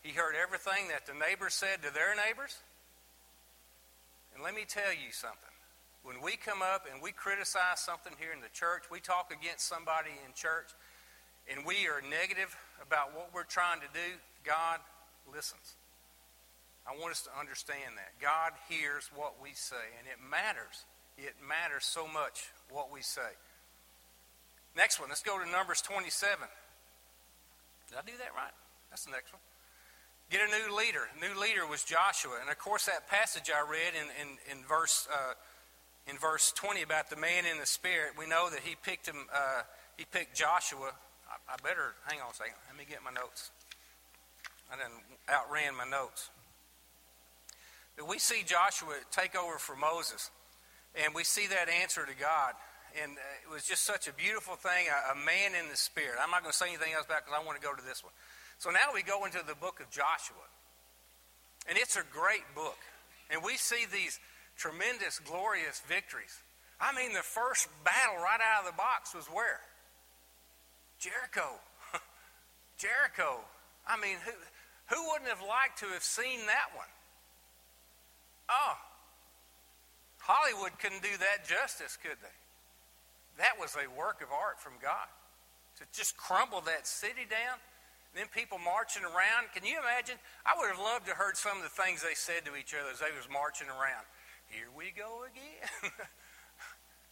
[0.02, 2.56] He heard everything that the neighbors said to their neighbors.
[4.34, 5.51] And let me tell you something.
[6.02, 9.68] When we come up and we criticize something here in the church, we talk against
[9.68, 10.74] somebody in church,
[11.46, 12.50] and we are negative
[12.82, 14.82] about what we're trying to do, God
[15.30, 15.78] listens.
[16.82, 18.18] I want us to understand that.
[18.18, 20.82] God hears what we say, and it matters.
[21.14, 23.38] It matters so much what we say.
[24.74, 26.10] Next one, let's go to Numbers 27.
[27.88, 28.56] Did I do that right?
[28.90, 29.42] That's the next one.
[30.30, 31.06] Get a new leader.
[31.20, 32.40] New leader was Joshua.
[32.40, 35.34] And of course, that passage I read in, in, in verse uh,
[36.08, 39.26] in verse 20 about the man in the spirit, we know that he picked him,
[39.32, 39.62] uh,
[39.96, 40.92] he picked Joshua.
[41.28, 43.50] I, I, better, hang on a second, let me get my notes.
[44.72, 44.92] I done
[45.28, 46.30] outran my notes.
[47.96, 50.30] But we see Joshua take over for Moses,
[50.94, 52.54] and we see that answer to God.
[53.00, 56.20] And uh, it was just such a beautiful thing, a, a man in the spirit.
[56.20, 58.02] I'm not going to say anything else about because I want to go to this
[58.04, 58.12] one.
[58.58, 60.44] So now we go into the book of Joshua.
[61.68, 62.78] And it's a great book.
[63.30, 64.20] And we see these
[64.56, 66.38] tremendous, glorious victories.
[66.80, 69.60] I mean, the first battle right out of the box was where?
[70.98, 71.58] Jericho.
[72.78, 73.40] Jericho.
[73.86, 74.32] I mean, who,
[74.94, 76.90] who wouldn't have liked to have seen that one?
[78.50, 78.76] Oh,
[80.22, 82.36] Hollywood couldn't do that justice, could they?
[83.38, 85.10] That was a work of art from God.
[85.80, 87.58] To just crumble that city down,
[88.14, 89.50] then people marching around.
[89.56, 90.20] Can you imagine?
[90.44, 92.92] I would have loved to heard some of the things they said to each other
[92.92, 94.04] as they was marching around.
[94.52, 95.64] Here we go again.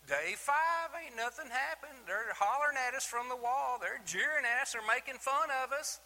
[0.07, 2.05] Day five, ain't nothing happened.
[2.05, 3.81] They're hollering at us from the wall.
[3.81, 4.77] They're jeering at us.
[4.77, 6.01] They're making fun of us.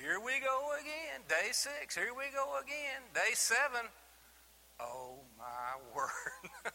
[0.00, 1.20] Here we go again.
[1.28, 3.04] Day six, here we go again.
[3.12, 3.88] Day seven,
[4.80, 6.72] oh my word.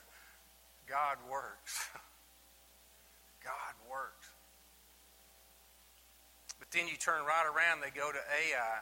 [0.90, 1.90] God works.
[3.44, 4.30] God works.
[6.60, 8.78] But then you turn right around, they go to Ai,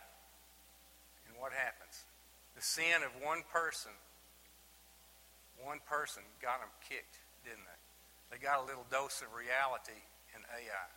[1.27, 2.03] and what happens?
[2.55, 3.91] The sin of one person,
[5.63, 7.81] one person got them kicked, didn't they?
[8.31, 9.97] They got a little dose of reality
[10.35, 10.89] in Ai.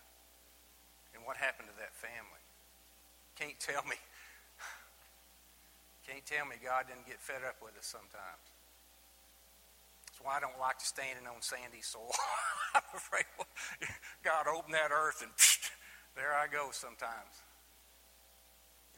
[1.14, 2.42] And what happened to that family?
[3.36, 3.96] Can't tell me.
[6.08, 8.44] Can't tell me God didn't get fed up with us sometimes.
[10.08, 12.12] That's why I don't like to standing on sandy soil.
[12.74, 13.24] I'm afraid
[14.24, 15.32] God opened that earth and
[16.16, 17.32] there I go sometimes.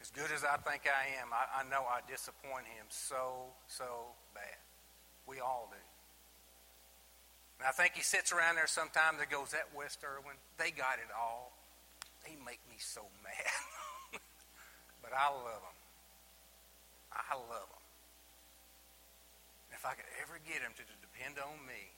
[0.01, 4.13] As good as I think I am, I, I know I disappoint him so, so
[4.33, 4.64] bad.
[5.27, 5.81] We all do.
[7.59, 10.99] And I think he sits around there sometimes and goes, That West Erwin, they got
[10.99, 11.53] it all.
[12.23, 14.19] They make me so mad.
[15.01, 15.77] but I love them.
[17.13, 17.85] I love them.
[19.71, 21.93] If I could ever get them to depend on me,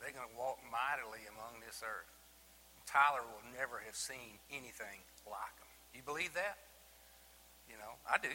[0.00, 2.10] they're going to walk mightily among this earth.
[2.86, 5.70] Tyler will never have seen anything like them.
[5.94, 6.58] You believe that?
[7.70, 8.32] You know, I do.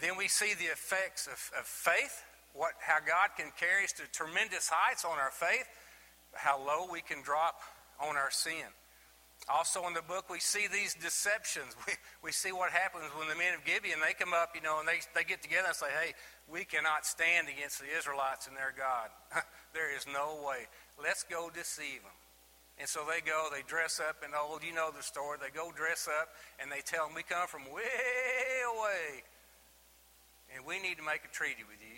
[0.00, 2.22] Then we see the effects of, of faith,
[2.54, 5.66] what, how God can carry us to tremendous heights on our faith,
[6.32, 7.60] how low we can drop
[8.00, 8.70] on our sin.
[9.48, 11.76] Also in the book, we see these deceptions.
[11.86, 11.92] We,
[12.22, 14.88] we see what happens when the men of Gibeon, they come up, you know, and
[14.88, 16.14] they, they get together and say, hey,
[16.48, 19.12] we cannot stand against the Israelites and their God.
[19.74, 20.64] there is no way.
[20.96, 22.16] Let's go deceive them.
[22.78, 25.38] And so they go, they dress up, and oh, you know the story.
[25.38, 27.86] They go dress up, and they tell them, we come from way
[28.66, 29.22] away,
[30.56, 31.93] and we need to make a treaty with you.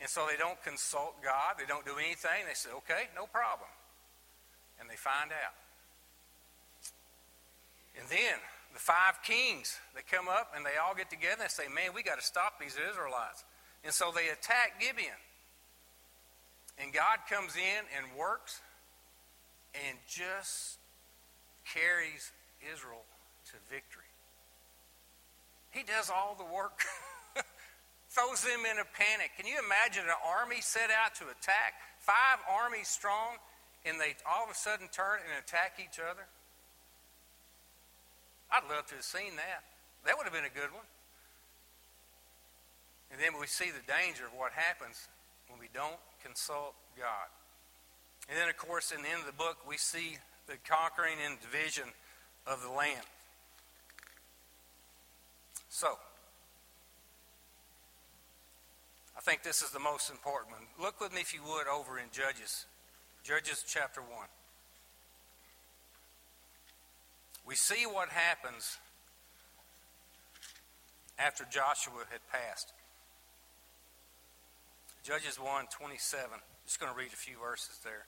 [0.00, 1.58] And so they don't consult God.
[1.58, 2.46] They don't do anything.
[2.46, 3.68] They say, okay, no problem.
[4.80, 5.56] And they find out.
[7.98, 8.38] And then
[8.72, 12.02] the five kings, they come up and they all get together and say, Man, we
[12.02, 13.44] got to stop these Israelites.
[13.82, 15.18] And so they attack Gibeon.
[16.78, 18.60] And God comes in and works
[19.74, 20.78] and just
[21.66, 22.30] carries
[22.72, 23.02] Israel
[23.50, 24.04] to victory.
[25.70, 26.80] He does all the work,
[28.18, 29.30] throws them in a panic.
[29.38, 33.38] Can you imagine an army set out to attack, five armies strong,
[33.86, 36.26] and they all of a sudden turn and attack each other?
[38.50, 39.62] I'd love to have seen that.
[40.04, 40.88] That would have been a good one.
[43.12, 45.06] And then we see the danger of what happens
[45.48, 47.30] when we don't consult God.
[48.28, 51.38] And then, of course, in the end of the book, we see the conquering and
[51.40, 51.86] division
[52.46, 53.06] of the land.
[55.70, 55.96] So,
[59.18, 60.62] I think this is the most important one.
[60.80, 62.66] Look with me, if you would, over in Judges,
[63.24, 64.08] Judges chapter 1
[67.48, 68.76] we see what happens
[71.18, 72.74] after Joshua had passed.
[75.02, 76.28] Judges 1 27.
[76.66, 78.04] Just going to read a few verses there.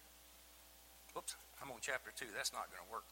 [1.17, 2.27] Whoops, I'm on chapter 2.
[2.37, 3.09] That's not going to work.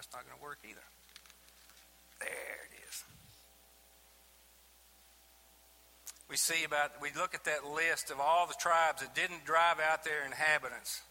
[0.00, 0.80] That's not going to work either.
[2.24, 3.04] There it is.
[6.30, 9.76] we see about, we look at that list of all the tribes that didn't drive
[9.76, 11.02] out their inhabitants.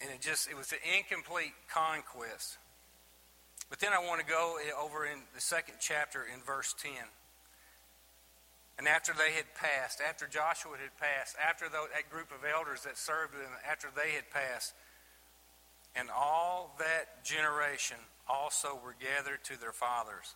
[0.00, 2.58] And it just, it was an incomplete conquest.
[3.68, 6.92] But then I want to go over in the second chapter in verse 10.
[8.78, 12.96] And after they had passed, after Joshua had passed, after that group of elders that
[12.96, 14.72] served them, after they had passed,
[15.94, 17.96] and all that generation
[18.28, 20.34] also were gathered to their fathers.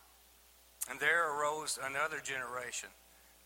[0.91, 2.91] And there arose another generation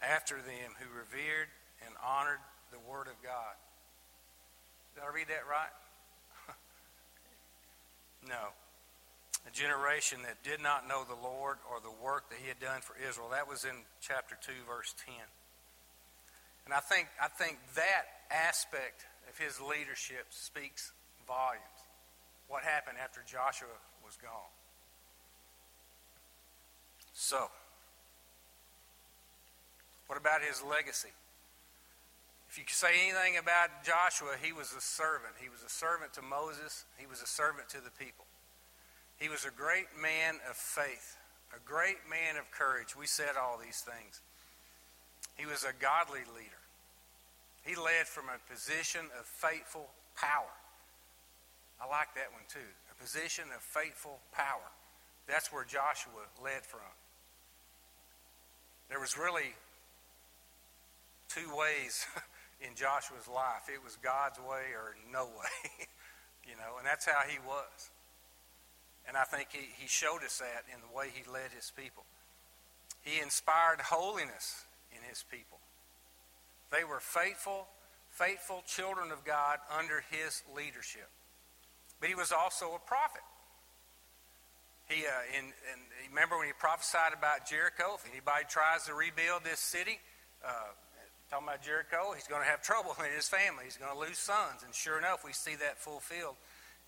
[0.02, 1.48] after them who revered
[1.86, 2.40] and honored
[2.72, 3.54] the Word of God.
[4.94, 5.74] Did I read that right?
[8.28, 8.50] no.
[9.46, 12.80] A generation that did not know the Lord or the work that he had done
[12.80, 13.28] for Israel.
[13.30, 15.14] That was in chapter 2, verse 10.
[16.66, 20.92] And I think, I think that aspect of his leadership speaks
[21.26, 21.77] volumes.
[22.48, 24.52] What happened after Joshua was gone.
[27.12, 27.50] So,
[30.06, 31.12] what about his legacy?
[32.48, 35.34] If you say anything about Joshua, he was a servant.
[35.38, 38.24] He was a servant to Moses, he was a servant to the people.
[39.18, 41.18] He was a great man of faith,
[41.54, 42.96] a great man of courage.
[42.96, 44.22] We said all these things.
[45.36, 46.62] He was a godly leader.
[47.64, 50.54] He led from a position of faithful power.
[51.80, 52.70] I like that one too.
[52.90, 54.66] A position of faithful power.
[55.26, 56.90] That's where Joshua led from.
[58.88, 59.54] There was really
[61.28, 62.06] two ways
[62.60, 63.68] in Joshua's life.
[63.68, 65.86] It was God's way or no way,
[66.48, 67.90] you know, and that's how he was.
[69.06, 72.04] And I think he, he showed us that in the way he led his people.
[73.02, 75.58] He inspired holiness in his people.
[76.70, 77.68] They were faithful,
[78.10, 81.08] faithful children of God under his leadership.
[82.00, 83.22] But he was also a prophet.
[84.88, 85.78] He, uh, in, in,
[86.08, 87.98] remember when he prophesied about Jericho?
[88.00, 90.00] If anybody tries to rebuild this city,
[90.40, 90.72] uh,
[91.28, 93.64] talking about Jericho, he's going to have trouble in his family.
[93.64, 94.64] He's going to lose sons.
[94.64, 96.36] And sure enough, we see that fulfilled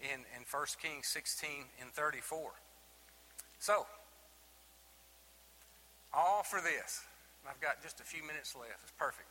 [0.01, 1.51] in, in 1 Kings 16
[1.81, 2.53] and 34.
[3.59, 3.85] So,
[6.15, 7.05] all for this.
[7.49, 8.81] I've got just a few minutes left.
[8.83, 9.29] It's perfect.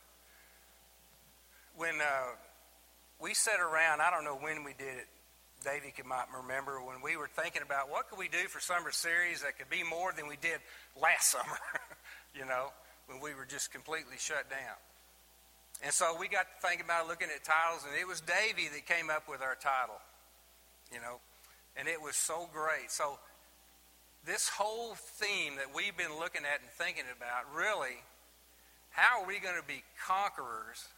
[1.76, 2.38] When uh,
[3.20, 5.08] we sat around, I don't know when we did it,
[5.64, 8.90] Davey could might remember when we were thinking about what could we do for summer
[8.90, 10.56] series that could be more than we did
[11.00, 11.60] last summer,
[12.34, 12.72] you know,
[13.06, 14.78] when we were just completely shut down.
[15.82, 18.84] And so we got to thinking about looking at titles, and it was Davey that
[18.84, 20.00] came up with our title,
[20.92, 21.20] you know,
[21.76, 22.90] and it was so great.
[22.90, 23.18] So
[24.26, 28.00] this whole theme that we've been looking at and thinking about, really,
[28.90, 30.88] how are we going to be conquerors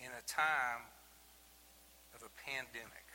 [0.00, 0.84] in a time
[2.14, 3.05] of a pandemic?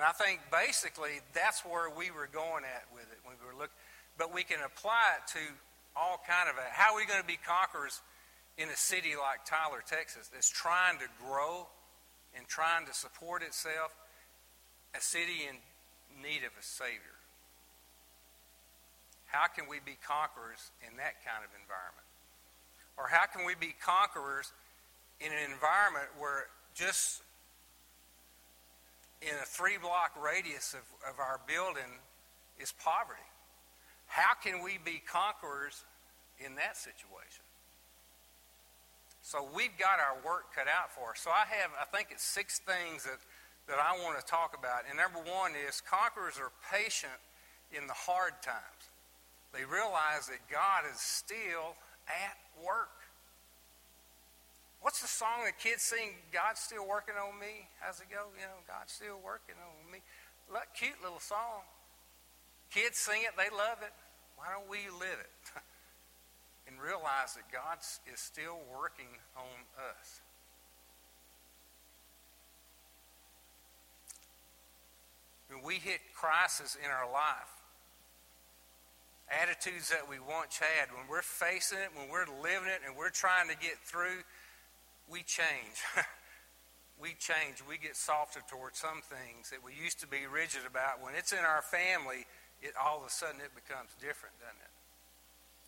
[0.00, 3.52] And I think basically that's where we were going at with it when we were
[3.52, 3.76] looking.
[4.16, 5.44] But we can apply it to
[5.92, 8.00] all kind of a, how are we going to be conquerors
[8.56, 11.68] in a city like Tyler, Texas, that's trying to grow
[12.32, 13.92] and trying to support itself,
[14.96, 15.60] a city in
[16.24, 17.20] need of a Savior.
[19.28, 22.08] How can we be conquerors in that kind of environment?
[22.96, 24.48] Or how can we be conquerors
[25.20, 27.20] in an environment where just
[29.22, 32.00] in a three block radius of, of our building
[32.58, 33.20] is poverty.
[34.06, 35.84] How can we be conquerors
[36.44, 37.44] in that situation?
[39.22, 41.20] So we've got our work cut out for us.
[41.20, 43.20] So I have, I think it's six things that,
[43.68, 44.88] that I want to talk about.
[44.88, 47.20] And number one is conquerors are patient
[47.70, 48.90] in the hard times.
[49.52, 51.76] They realize that God is still
[52.08, 52.99] at work.
[55.20, 56.16] The song that kids sing?
[56.32, 57.68] God's still working on me.
[57.76, 58.32] How's it go?
[58.40, 60.00] You know, God's still working on me.
[60.48, 61.60] Look, cute little song.
[62.72, 63.92] Kids sing it, they love it.
[64.40, 65.44] Why don't we live it?
[66.72, 69.60] and realize that God is still working on
[69.92, 70.24] us.
[75.52, 77.52] When we hit crisis in our life,
[79.28, 83.12] attitudes that we once had, when we're facing it, when we're living it, and we're
[83.12, 84.24] trying to get through,
[85.10, 85.82] we change.
[87.02, 87.60] we change.
[87.68, 91.02] We get softer towards some things that we used to be rigid about.
[91.02, 92.24] When it's in our family,
[92.62, 94.74] it all of a sudden it becomes different, doesn't it?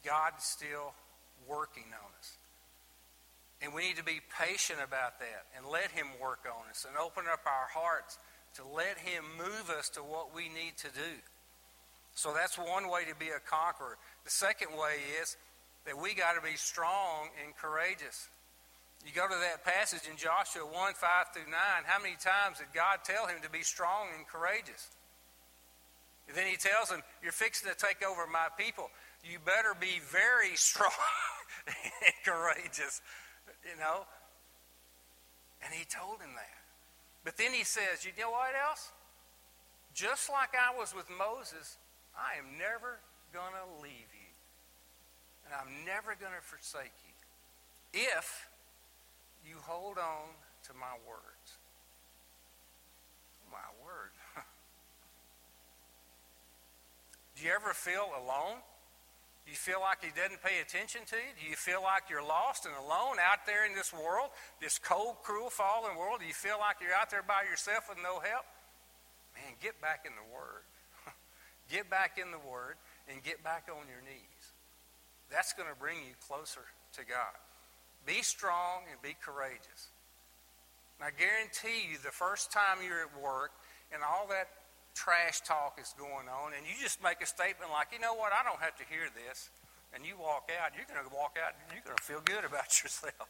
[0.07, 0.95] God's still
[1.49, 2.39] working on us.
[3.63, 6.97] And we need to be patient about that and let Him work on us and
[6.99, 8.19] open up our hearts
[8.57, 11.15] to let Him move us to what we need to do.
[12.15, 13.97] So that's one way to be a conqueror.
[14.25, 15.37] The second way is
[15.87, 18.29] that we got to be strong and courageous.
[19.05, 21.55] You go to that passage in Joshua 1 5 through 9.
[21.85, 24.91] How many times did God tell him to be strong and courageous?
[26.29, 28.91] And then he tells him, You're fixing to take over my people.
[29.25, 30.91] You better be very strong
[31.67, 33.03] and courageous,
[33.67, 34.07] you know?
[35.65, 36.59] And he told him that.
[37.25, 38.93] But then he says, You know what else?
[39.95, 41.77] Just like I was with Moses,
[42.15, 43.03] I am never
[43.35, 44.31] going to leave you.
[45.45, 47.13] And I'm never going to forsake you.
[48.17, 48.49] If
[49.47, 50.29] you hold on
[50.69, 51.59] to my words.
[53.51, 54.15] My word.
[57.37, 58.63] Do you ever feel alone?
[59.45, 61.33] Do you feel like He doesn't pay attention to you?
[61.35, 64.31] Do you feel like you're lost and alone out there in this world,
[64.61, 66.21] this cold, cruel, fallen world?
[66.21, 68.47] Do you feel like you're out there by yourself with no help?
[69.35, 70.63] Man, get back in the Word.
[71.73, 72.79] get back in the Word
[73.11, 74.45] and get back on your knees.
[75.31, 76.63] That's going to bring you closer
[76.95, 77.42] to God.
[78.07, 79.93] Be strong and be courageous.
[80.99, 83.53] And I guarantee you, the first time you're at work
[83.95, 84.51] and all that
[84.95, 88.33] trash talk is going on, and you just make a statement like, you know what,
[88.35, 89.51] I don't have to hear this,
[89.95, 92.45] and you walk out, you're going to walk out and you're going to feel good
[92.45, 93.29] about yourself.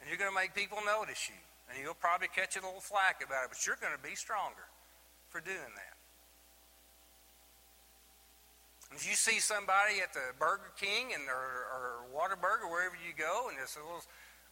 [0.00, 1.40] And you're going to make people notice you.
[1.70, 4.68] And you'll probably catch a little flack about it, but you're going to be stronger
[5.32, 5.93] for doing that.
[8.92, 13.48] If you see somebody at the Burger King and or, or Whataburger, wherever you go,
[13.48, 14.04] and there's a little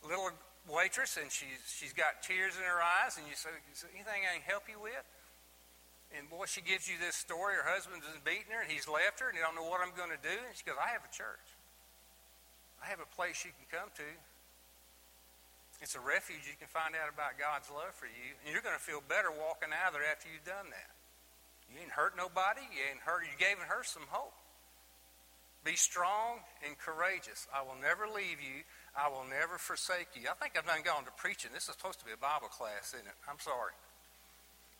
[0.03, 0.31] little
[0.67, 3.51] waitress and she's she's got tears in her eyes, and you say,
[3.95, 5.05] anything I can help you with?
[6.13, 7.57] And boy, she gives you this story.
[7.57, 9.97] Her husband's been beating her, and he's left her, and he don't know what I'm
[9.97, 10.37] going to do.
[10.45, 11.57] And she goes, I have a church.
[12.85, 14.09] I have a place you can come to.
[15.81, 18.77] It's a refuge you can find out about God's love for you, and you're going
[18.77, 20.92] to feel better walking out of there after you've done that.
[21.73, 22.61] You ain't hurt nobody.
[22.69, 23.25] You ain't hurt.
[23.25, 24.37] You gave her some hope.
[25.65, 27.49] Be strong and courageous.
[27.55, 28.67] I will never leave you.
[28.93, 30.29] I will never forsake you.
[30.29, 31.51] I think I've done gone to preaching.
[31.55, 33.17] This is supposed to be a Bible class, isn't it?
[33.25, 33.73] I'm sorry.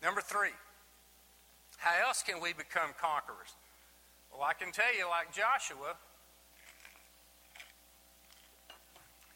[0.03, 0.53] Number three.
[1.77, 3.55] How else can we become conquerors?
[4.31, 5.95] Well, I can tell you, like Joshua,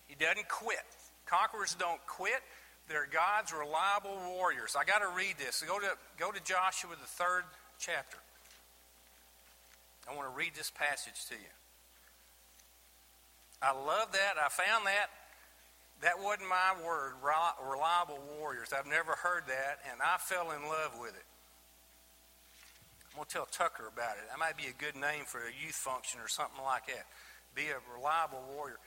[0.08, 0.86] he doesn't quit.
[1.26, 2.43] Conquerors don't quit.
[2.88, 4.76] They're God's reliable warriors.
[4.80, 5.62] I got to read this.
[5.68, 7.44] Go to, go to Joshua, the third
[7.80, 8.18] chapter.
[10.10, 11.52] I want to read this passage to you.
[13.62, 14.36] I love that.
[14.40, 15.10] I found that.
[16.02, 17.14] That wasn't my word,
[17.68, 18.70] reliable warriors.
[18.72, 21.26] I've never heard that, and I fell in love with it.
[23.12, 24.30] I'm going to tell Tucker about it.
[24.30, 27.10] That might be a good name for a youth function or something like that.
[27.56, 28.78] Be a reliable warrior.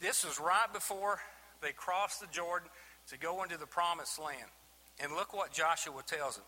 [0.00, 1.18] This was right before
[1.60, 2.68] they crossed the Jordan
[3.10, 4.50] to go into the promised land.
[5.02, 6.44] And look what Joshua tells them.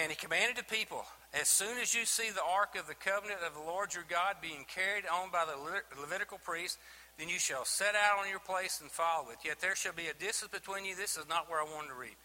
[0.00, 1.04] And he commanded the people,
[1.38, 4.36] as soon as you see the ark of the covenant of the Lord your God
[4.40, 6.78] being carried on by the Levitical priest,
[7.18, 9.38] then you shall set out on your place and follow it.
[9.44, 10.96] Yet there shall be a distance between you.
[10.96, 12.16] This is not where I wanted to read.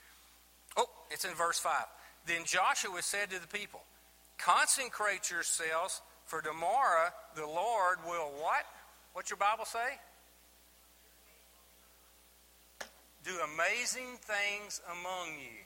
[0.77, 1.73] Oh, it's in verse 5.
[2.25, 3.81] Then Joshua said to the people,
[4.37, 8.63] Consecrate yourselves, for tomorrow the Lord will what?
[9.13, 9.99] What's your Bible say?
[13.27, 15.59] Do amazing things among you.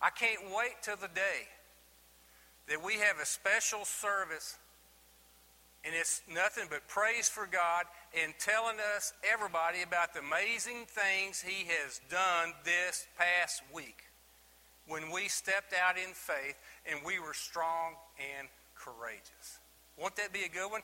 [0.00, 1.50] I can't wait till the day
[2.68, 4.56] that we have a special service
[5.84, 7.86] and it's nothing but praise for God
[8.22, 14.04] and telling us, everybody, about the amazing things He has done this past week
[14.86, 16.54] when we stepped out in faith
[16.86, 17.94] and we were strong
[18.38, 19.58] and courageous.
[19.98, 20.82] Won't that be a good one?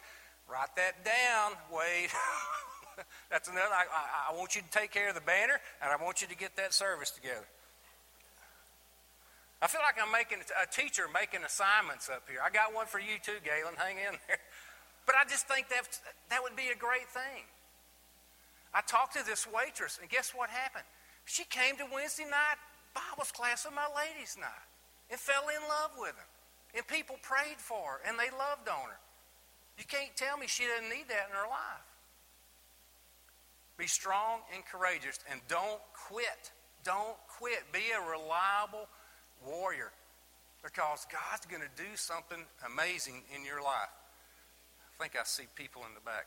[0.50, 2.10] Write that down, Wade.
[3.30, 3.72] That's another.
[3.72, 6.36] I, I, want you to take care of the banner, and I want you to
[6.36, 7.46] get that service together.
[9.62, 12.40] I feel like I'm making a teacher making assignments up here.
[12.44, 13.74] I got one for you too, Galen.
[13.76, 14.42] Hang in there.
[15.06, 15.88] But I just think that
[16.30, 17.44] that would be a great thing.
[18.74, 20.84] I talked to this waitress, and guess what happened?
[21.24, 22.60] She came to Wednesday night
[22.94, 24.68] Bible class on my ladies' night
[25.10, 26.30] and fell in love with him.
[26.74, 29.00] And people prayed for her and they loved on her.
[29.78, 31.86] You can't tell me she doesn't need that in her life.
[33.76, 36.52] Be strong and courageous and don't quit.
[36.84, 37.64] Don't quit.
[37.72, 38.86] Be a reliable
[39.44, 39.90] warrior
[40.62, 43.92] because God's going to do something amazing in your life.
[44.98, 46.26] I think I see people in the back.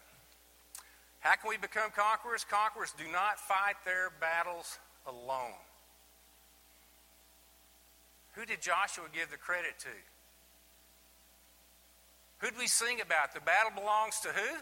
[1.20, 2.44] How can we become conquerors?
[2.44, 4.78] Conquerors do not fight their battles
[5.08, 5.58] alone.
[8.34, 9.96] Who did Joshua give the credit to?
[12.40, 13.34] Who did we sing about?
[13.34, 14.58] The battle belongs to who?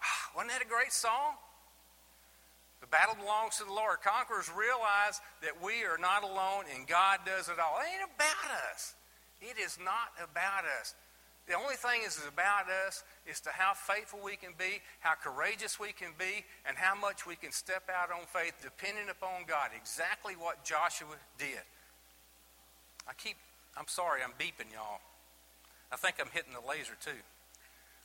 [0.00, 1.34] Ah, wasn't that a great song?
[2.80, 3.98] The battle belongs to the Lord.
[4.04, 7.80] Conquerors realize that we are not alone and God does it all.
[7.80, 8.94] It ain't about us.
[9.40, 10.94] It is not about us.
[11.46, 15.78] The only thing is about us is to how faithful we can be, how courageous
[15.78, 19.70] we can be, and how much we can step out on faith depending upon God.
[19.76, 21.62] Exactly what Joshua did.
[23.06, 23.36] I keep,
[23.78, 24.98] I'm sorry, I'm beeping y'all.
[25.92, 27.22] I think I'm hitting the laser too.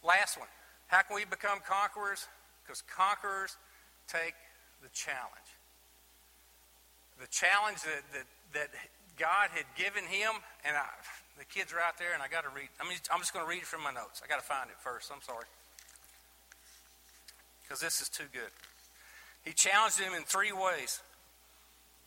[0.05, 0.49] Last one.
[0.87, 2.27] How can we become conquerors?
[2.63, 3.57] Because conquerors
[4.07, 4.35] take
[4.81, 5.49] the challenge.
[7.19, 8.69] The challenge that, that, that
[9.17, 10.33] God had given him,
[10.65, 10.89] and I,
[11.37, 12.69] the kids are out there, and I got to read.
[12.81, 14.21] I mean, I'm just going to read it from my notes.
[14.23, 15.11] I got to find it first.
[15.13, 15.45] I'm sorry.
[17.63, 18.49] Because this is too good.
[19.45, 21.01] He challenged him in three ways.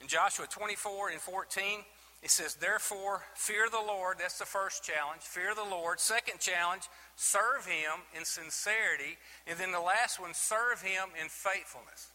[0.01, 1.81] In Joshua 24 and 14,
[2.23, 4.17] It says, Therefore, fear the Lord.
[4.19, 5.21] That's the first challenge.
[5.21, 6.01] Fear the Lord.
[6.01, 6.83] Second challenge,
[7.17, 9.19] serve Him in sincerity.
[9.47, 12.09] And then the last one, serve Him in faithfulness.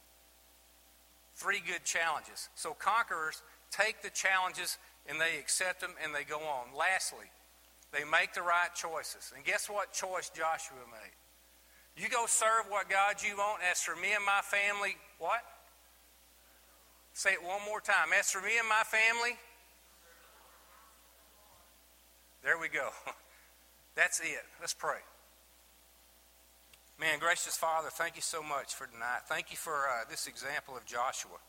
[1.39, 2.49] Three good challenges.
[2.55, 4.77] So, conquerors take the challenges
[5.07, 6.75] and they accept them and they go on.
[6.77, 7.31] Lastly,
[7.93, 9.31] they make the right choices.
[9.33, 11.15] And guess what choice Joshua made?
[11.95, 13.61] You go serve what God you want.
[13.71, 15.39] As for me and my family, what?
[17.13, 18.11] Say it one more time.
[18.17, 19.37] As for me and my family,
[22.43, 22.89] there we go.
[23.95, 24.43] That's it.
[24.59, 24.99] Let's pray.
[26.99, 29.21] Man, gracious Father, thank you so much for tonight.
[29.27, 31.39] Thank you for uh, this example of Joshua.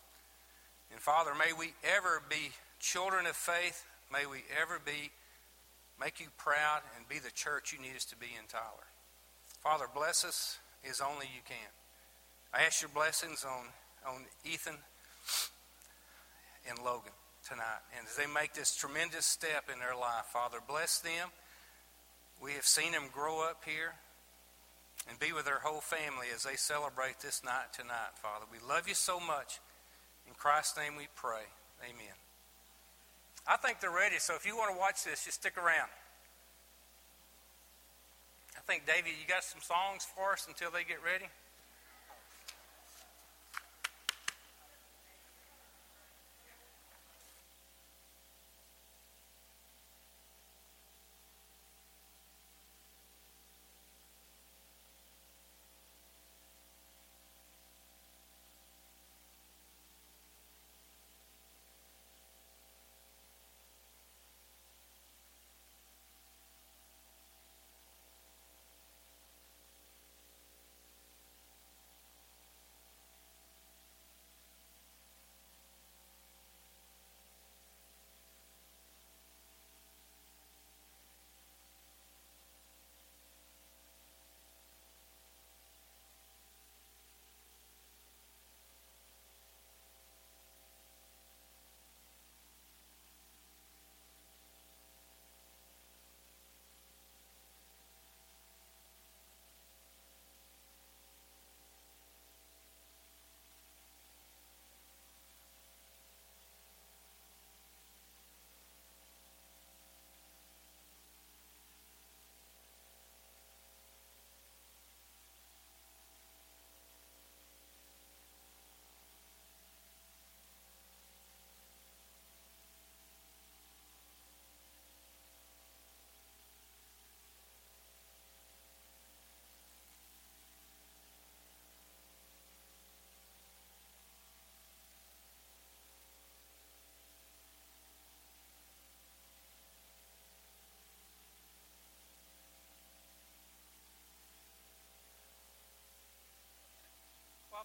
[0.92, 3.84] And Father, may we ever be children of faith.
[4.12, 5.10] May we ever be,
[5.98, 8.86] make you proud and be the church you need us to be in Tyler.
[9.60, 11.70] Father, bless us as only you can.
[12.54, 13.66] I ask your blessings on,
[14.06, 14.76] on Ethan
[16.68, 17.10] and Logan
[17.42, 17.82] tonight.
[17.98, 21.30] And as they make this tremendous step in their life, Father, bless them.
[22.40, 23.94] We have seen them grow up here
[25.08, 28.44] and be with their whole family as they celebrate this night tonight, Father.
[28.50, 29.60] We love you so much.
[30.26, 31.48] In Christ's name we pray.
[31.82, 32.16] Amen.
[33.46, 35.88] I think they're ready, so if you want to watch this, just stick around.
[38.56, 41.26] I think, David, you got some songs for us until they get ready?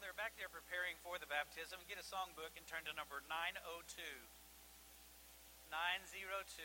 [0.06, 4.06] They're back there preparing for the baptism, get a songbook and turn to number 902.
[5.74, 6.62] 902.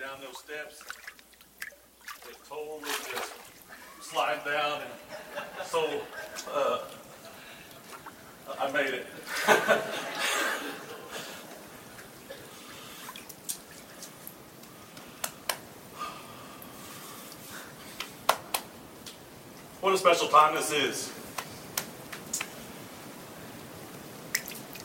[0.00, 0.82] Down those steps,
[2.28, 3.32] it totally just
[4.00, 6.00] slide down, and so
[6.52, 6.78] uh,
[8.58, 9.06] I made it.
[19.80, 21.12] what a special time this is.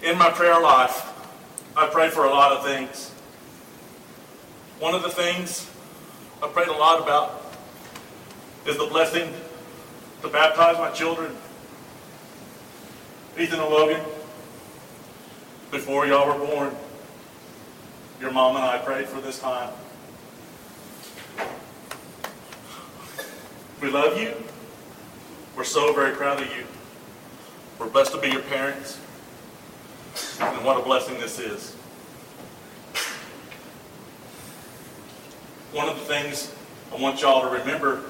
[0.04, 1.15] In my prayer life,
[1.78, 3.10] I pray for a lot of things.
[4.80, 5.70] One of the things
[6.42, 7.54] I prayed a lot about
[8.66, 9.34] is the blessing
[10.22, 11.36] to baptize my children,
[13.38, 14.02] Ethan and Logan.
[15.70, 16.74] Before y'all were born,
[18.22, 19.74] your mom and I prayed for this time.
[23.82, 24.34] We love you.
[25.58, 26.64] We're so very proud of you.
[27.78, 28.98] We're blessed to be your parents.
[30.40, 31.74] And what a blessing this is.
[35.72, 36.54] One of the things
[36.94, 38.02] I want y'all to remember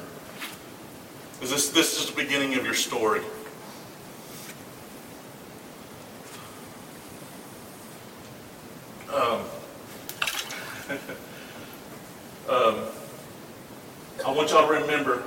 [1.42, 3.22] is this, this is the beginning of your story.
[9.14, 9.42] Um,
[12.50, 12.80] um,
[14.26, 15.24] I want y'all to remember,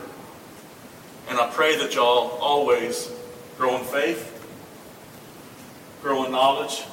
[1.28, 3.10] and I pray that y'all always
[3.56, 4.37] grow in faith,
[6.28, 6.84] in knowledge,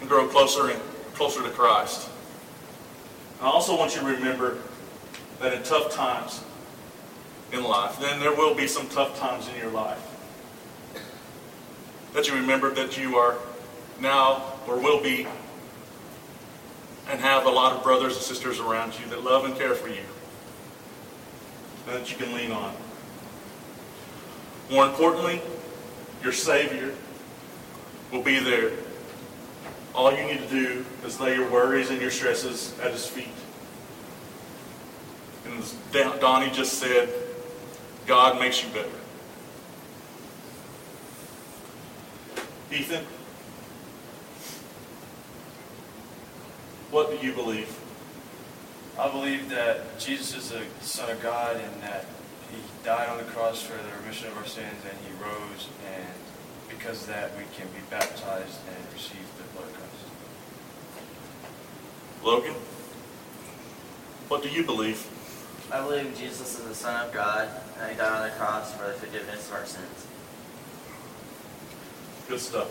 [0.00, 0.80] and grow closer and
[1.14, 2.08] closer to Christ.
[3.40, 4.58] I also want you to remember
[5.40, 6.42] that in tough times
[7.52, 10.00] in life, then there will be some tough times in your life.
[12.14, 13.36] That you remember that you are
[14.00, 15.26] now or will be
[17.10, 19.88] and have a lot of brothers and sisters around you that love and care for
[19.88, 20.02] you
[21.86, 22.74] and that you can lean on.
[24.70, 25.42] More importantly,
[26.22, 26.94] your Savior
[28.14, 28.70] will be there
[29.94, 33.28] all you need to do is lay your worries and your stresses at his feet.
[35.46, 35.72] And as
[36.20, 37.08] Donnie just said,
[38.06, 38.88] God makes you better.
[42.72, 43.04] Ethan,
[46.90, 47.78] what do you believe?
[48.98, 52.06] I believe that Jesus is the Son of God and that
[52.50, 56.33] he died on the cross for the remission of our sins and he rose and
[56.84, 60.04] because of that we can be baptized and receive the blood of Christ.
[62.22, 62.52] Logan,
[64.28, 65.08] what do you believe?
[65.72, 67.48] I believe Jesus is the Son of God
[67.80, 70.06] and he died on the cross for the forgiveness of our sins.
[72.28, 72.68] Good stuff.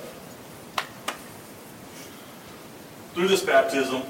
[3.16, 4.04] Through this baptism,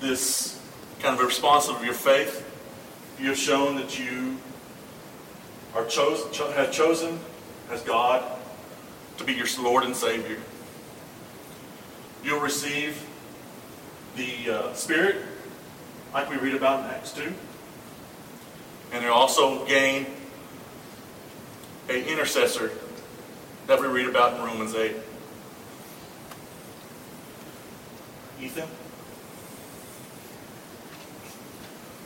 [0.00, 0.60] this
[0.98, 2.44] kind of a response of your faith,
[3.20, 4.36] you have shown that you
[5.76, 7.20] are chosen, cho- have chosen
[7.70, 8.39] as God
[9.20, 10.38] to be your Lord and Savior.
[12.24, 13.06] You'll receive
[14.16, 15.16] the uh, Spirit,
[16.14, 17.30] like we read about in Acts 2.
[18.92, 20.06] And you'll also gain
[21.90, 22.72] a intercessor
[23.66, 24.96] that we read about in Romans 8.
[28.40, 28.68] Ethan?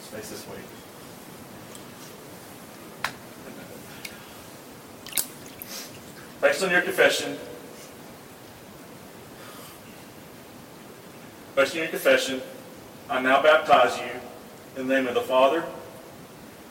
[0.02, 0.56] Space this way.
[6.45, 7.38] Based on your confession,
[11.57, 12.42] based on your confession,
[13.09, 14.20] I now baptize you
[14.76, 15.64] in the name of the Father,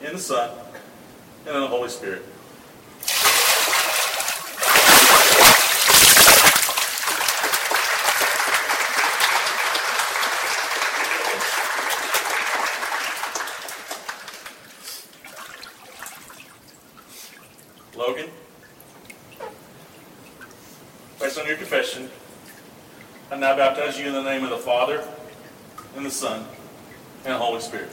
[0.03, 0.51] and the Son,
[1.47, 2.23] and in the Holy Spirit.
[17.97, 18.29] Logan,
[21.19, 22.09] based on your confession,
[23.43, 25.05] I now baptize you in the name of the Father,
[25.97, 26.45] and the Son,
[27.25, 27.89] and the Holy Spirit.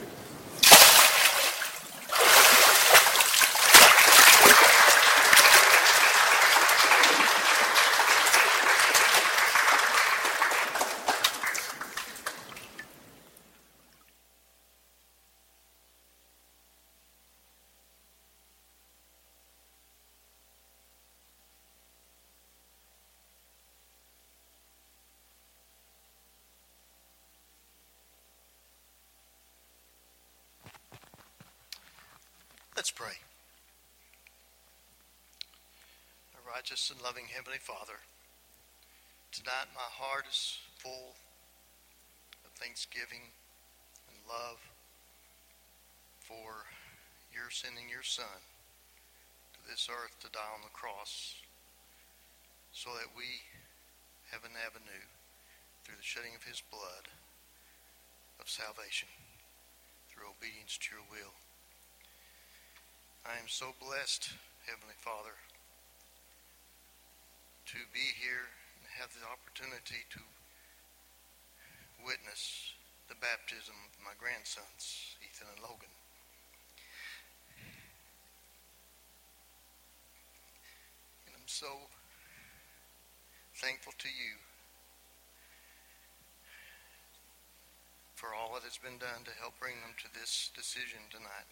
[32.81, 33.13] Let's pray.
[36.33, 37.99] Our righteous and loving Heavenly Father,
[39.35, 41.19] tonight my heart is full
[42.47, 43.27] of thanksgiving
[44.07, 44.55] and love
[46.23, 46.63] for
[47.35, 48.39] your sending your Son
[49.51, 51.35] to this earth to die on the cross
[52.71, 53.43] so that we
[54.31, 55.11] have an avenue
[55.83, 57.11] through the shedding of his blood
[58.39, 59.11] of salvation
[60.07, 61.35] through obedience to your will.
[63.27, 64.31] I am so blessed,
[64.63, 65.35] Heavenly Father,
[67.71, 70.19] to be here and have the opportunity to
[72.03, 72.75] witness
[73.07, 75.95] the baptism of my grandsons, Ethan and Logan.
[81.23, 81.87] And I'm so
[83.55, 84.35] thankful to you
[88.19, 91.47] for all that has been done to help bring them to this decision tonight.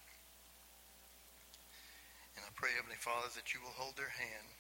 [2.35, 4.58] And I pray, Heavenly Father, that you will hold their hand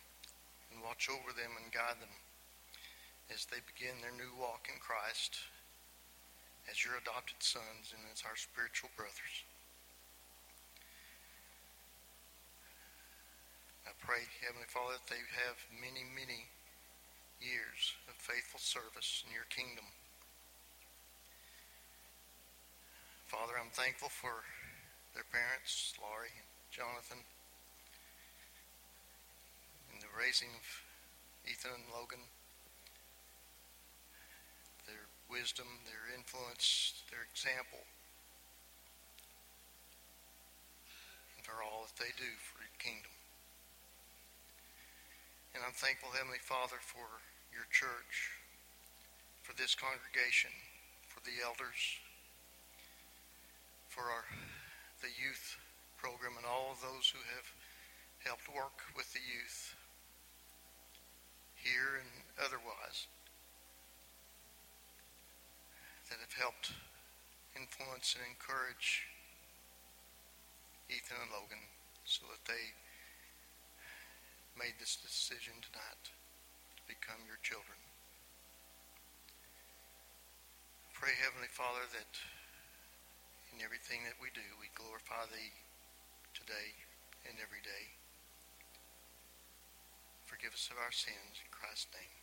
[0.69, 2.13] and watch over them and guide them
[3.33, 5.37] as they begin their new walk in Christ
[6.69, 9.35] as your adopted sons and as our spiritual brothers.
[13.89, 16.45] I pray, Heavenly Father, that they have many, many
[17.41, 19.85] years of faithful service in your kingdom.
[23.25, 24.45] Father, I'm thankful for
[25.17, 27.21] their parents, Laurie and Jonathan,
[30.09, 30.65] the raising of
[31.45, 32.25] Ethan and Logan,
[34.89, 37.85] their wisdom, their influence, their example,
[41.37, 43.13] and for all that they do for your kingdom.
[45.53, 47.21] And I'm thankful, Heavenly Father, for
[47.53, 48.33] your church,
[49.45, 50.53] for this congregation,
[51.05, 52.01] for the elders,
[53.89, 54.25] for our
[55.01, 55.55] the youth
[55.95, 57.47] program and all of those who have
[58.19, 59.78] helped work with the youth
[61.63, 63.07] here and otherwise
[66.09, 66.73] that have helped
[67.53, 69.05] influence and encourage
[70.89, 71.61] Ethan and Logan
[72.07, 72.73] so that they
[74.57, 76.09] made this decision tonight
[76.75, 77.77] to become your children.
[80.97, 82.13] Pray, Heavenly Father, that
[83.53, 85.53] in everything that we do, we glorify Thee
[86.33, 86.75] today
[87.29, 87.98] and every day.
[90.29, 92.18] Forgive us of our sins in Christ's name.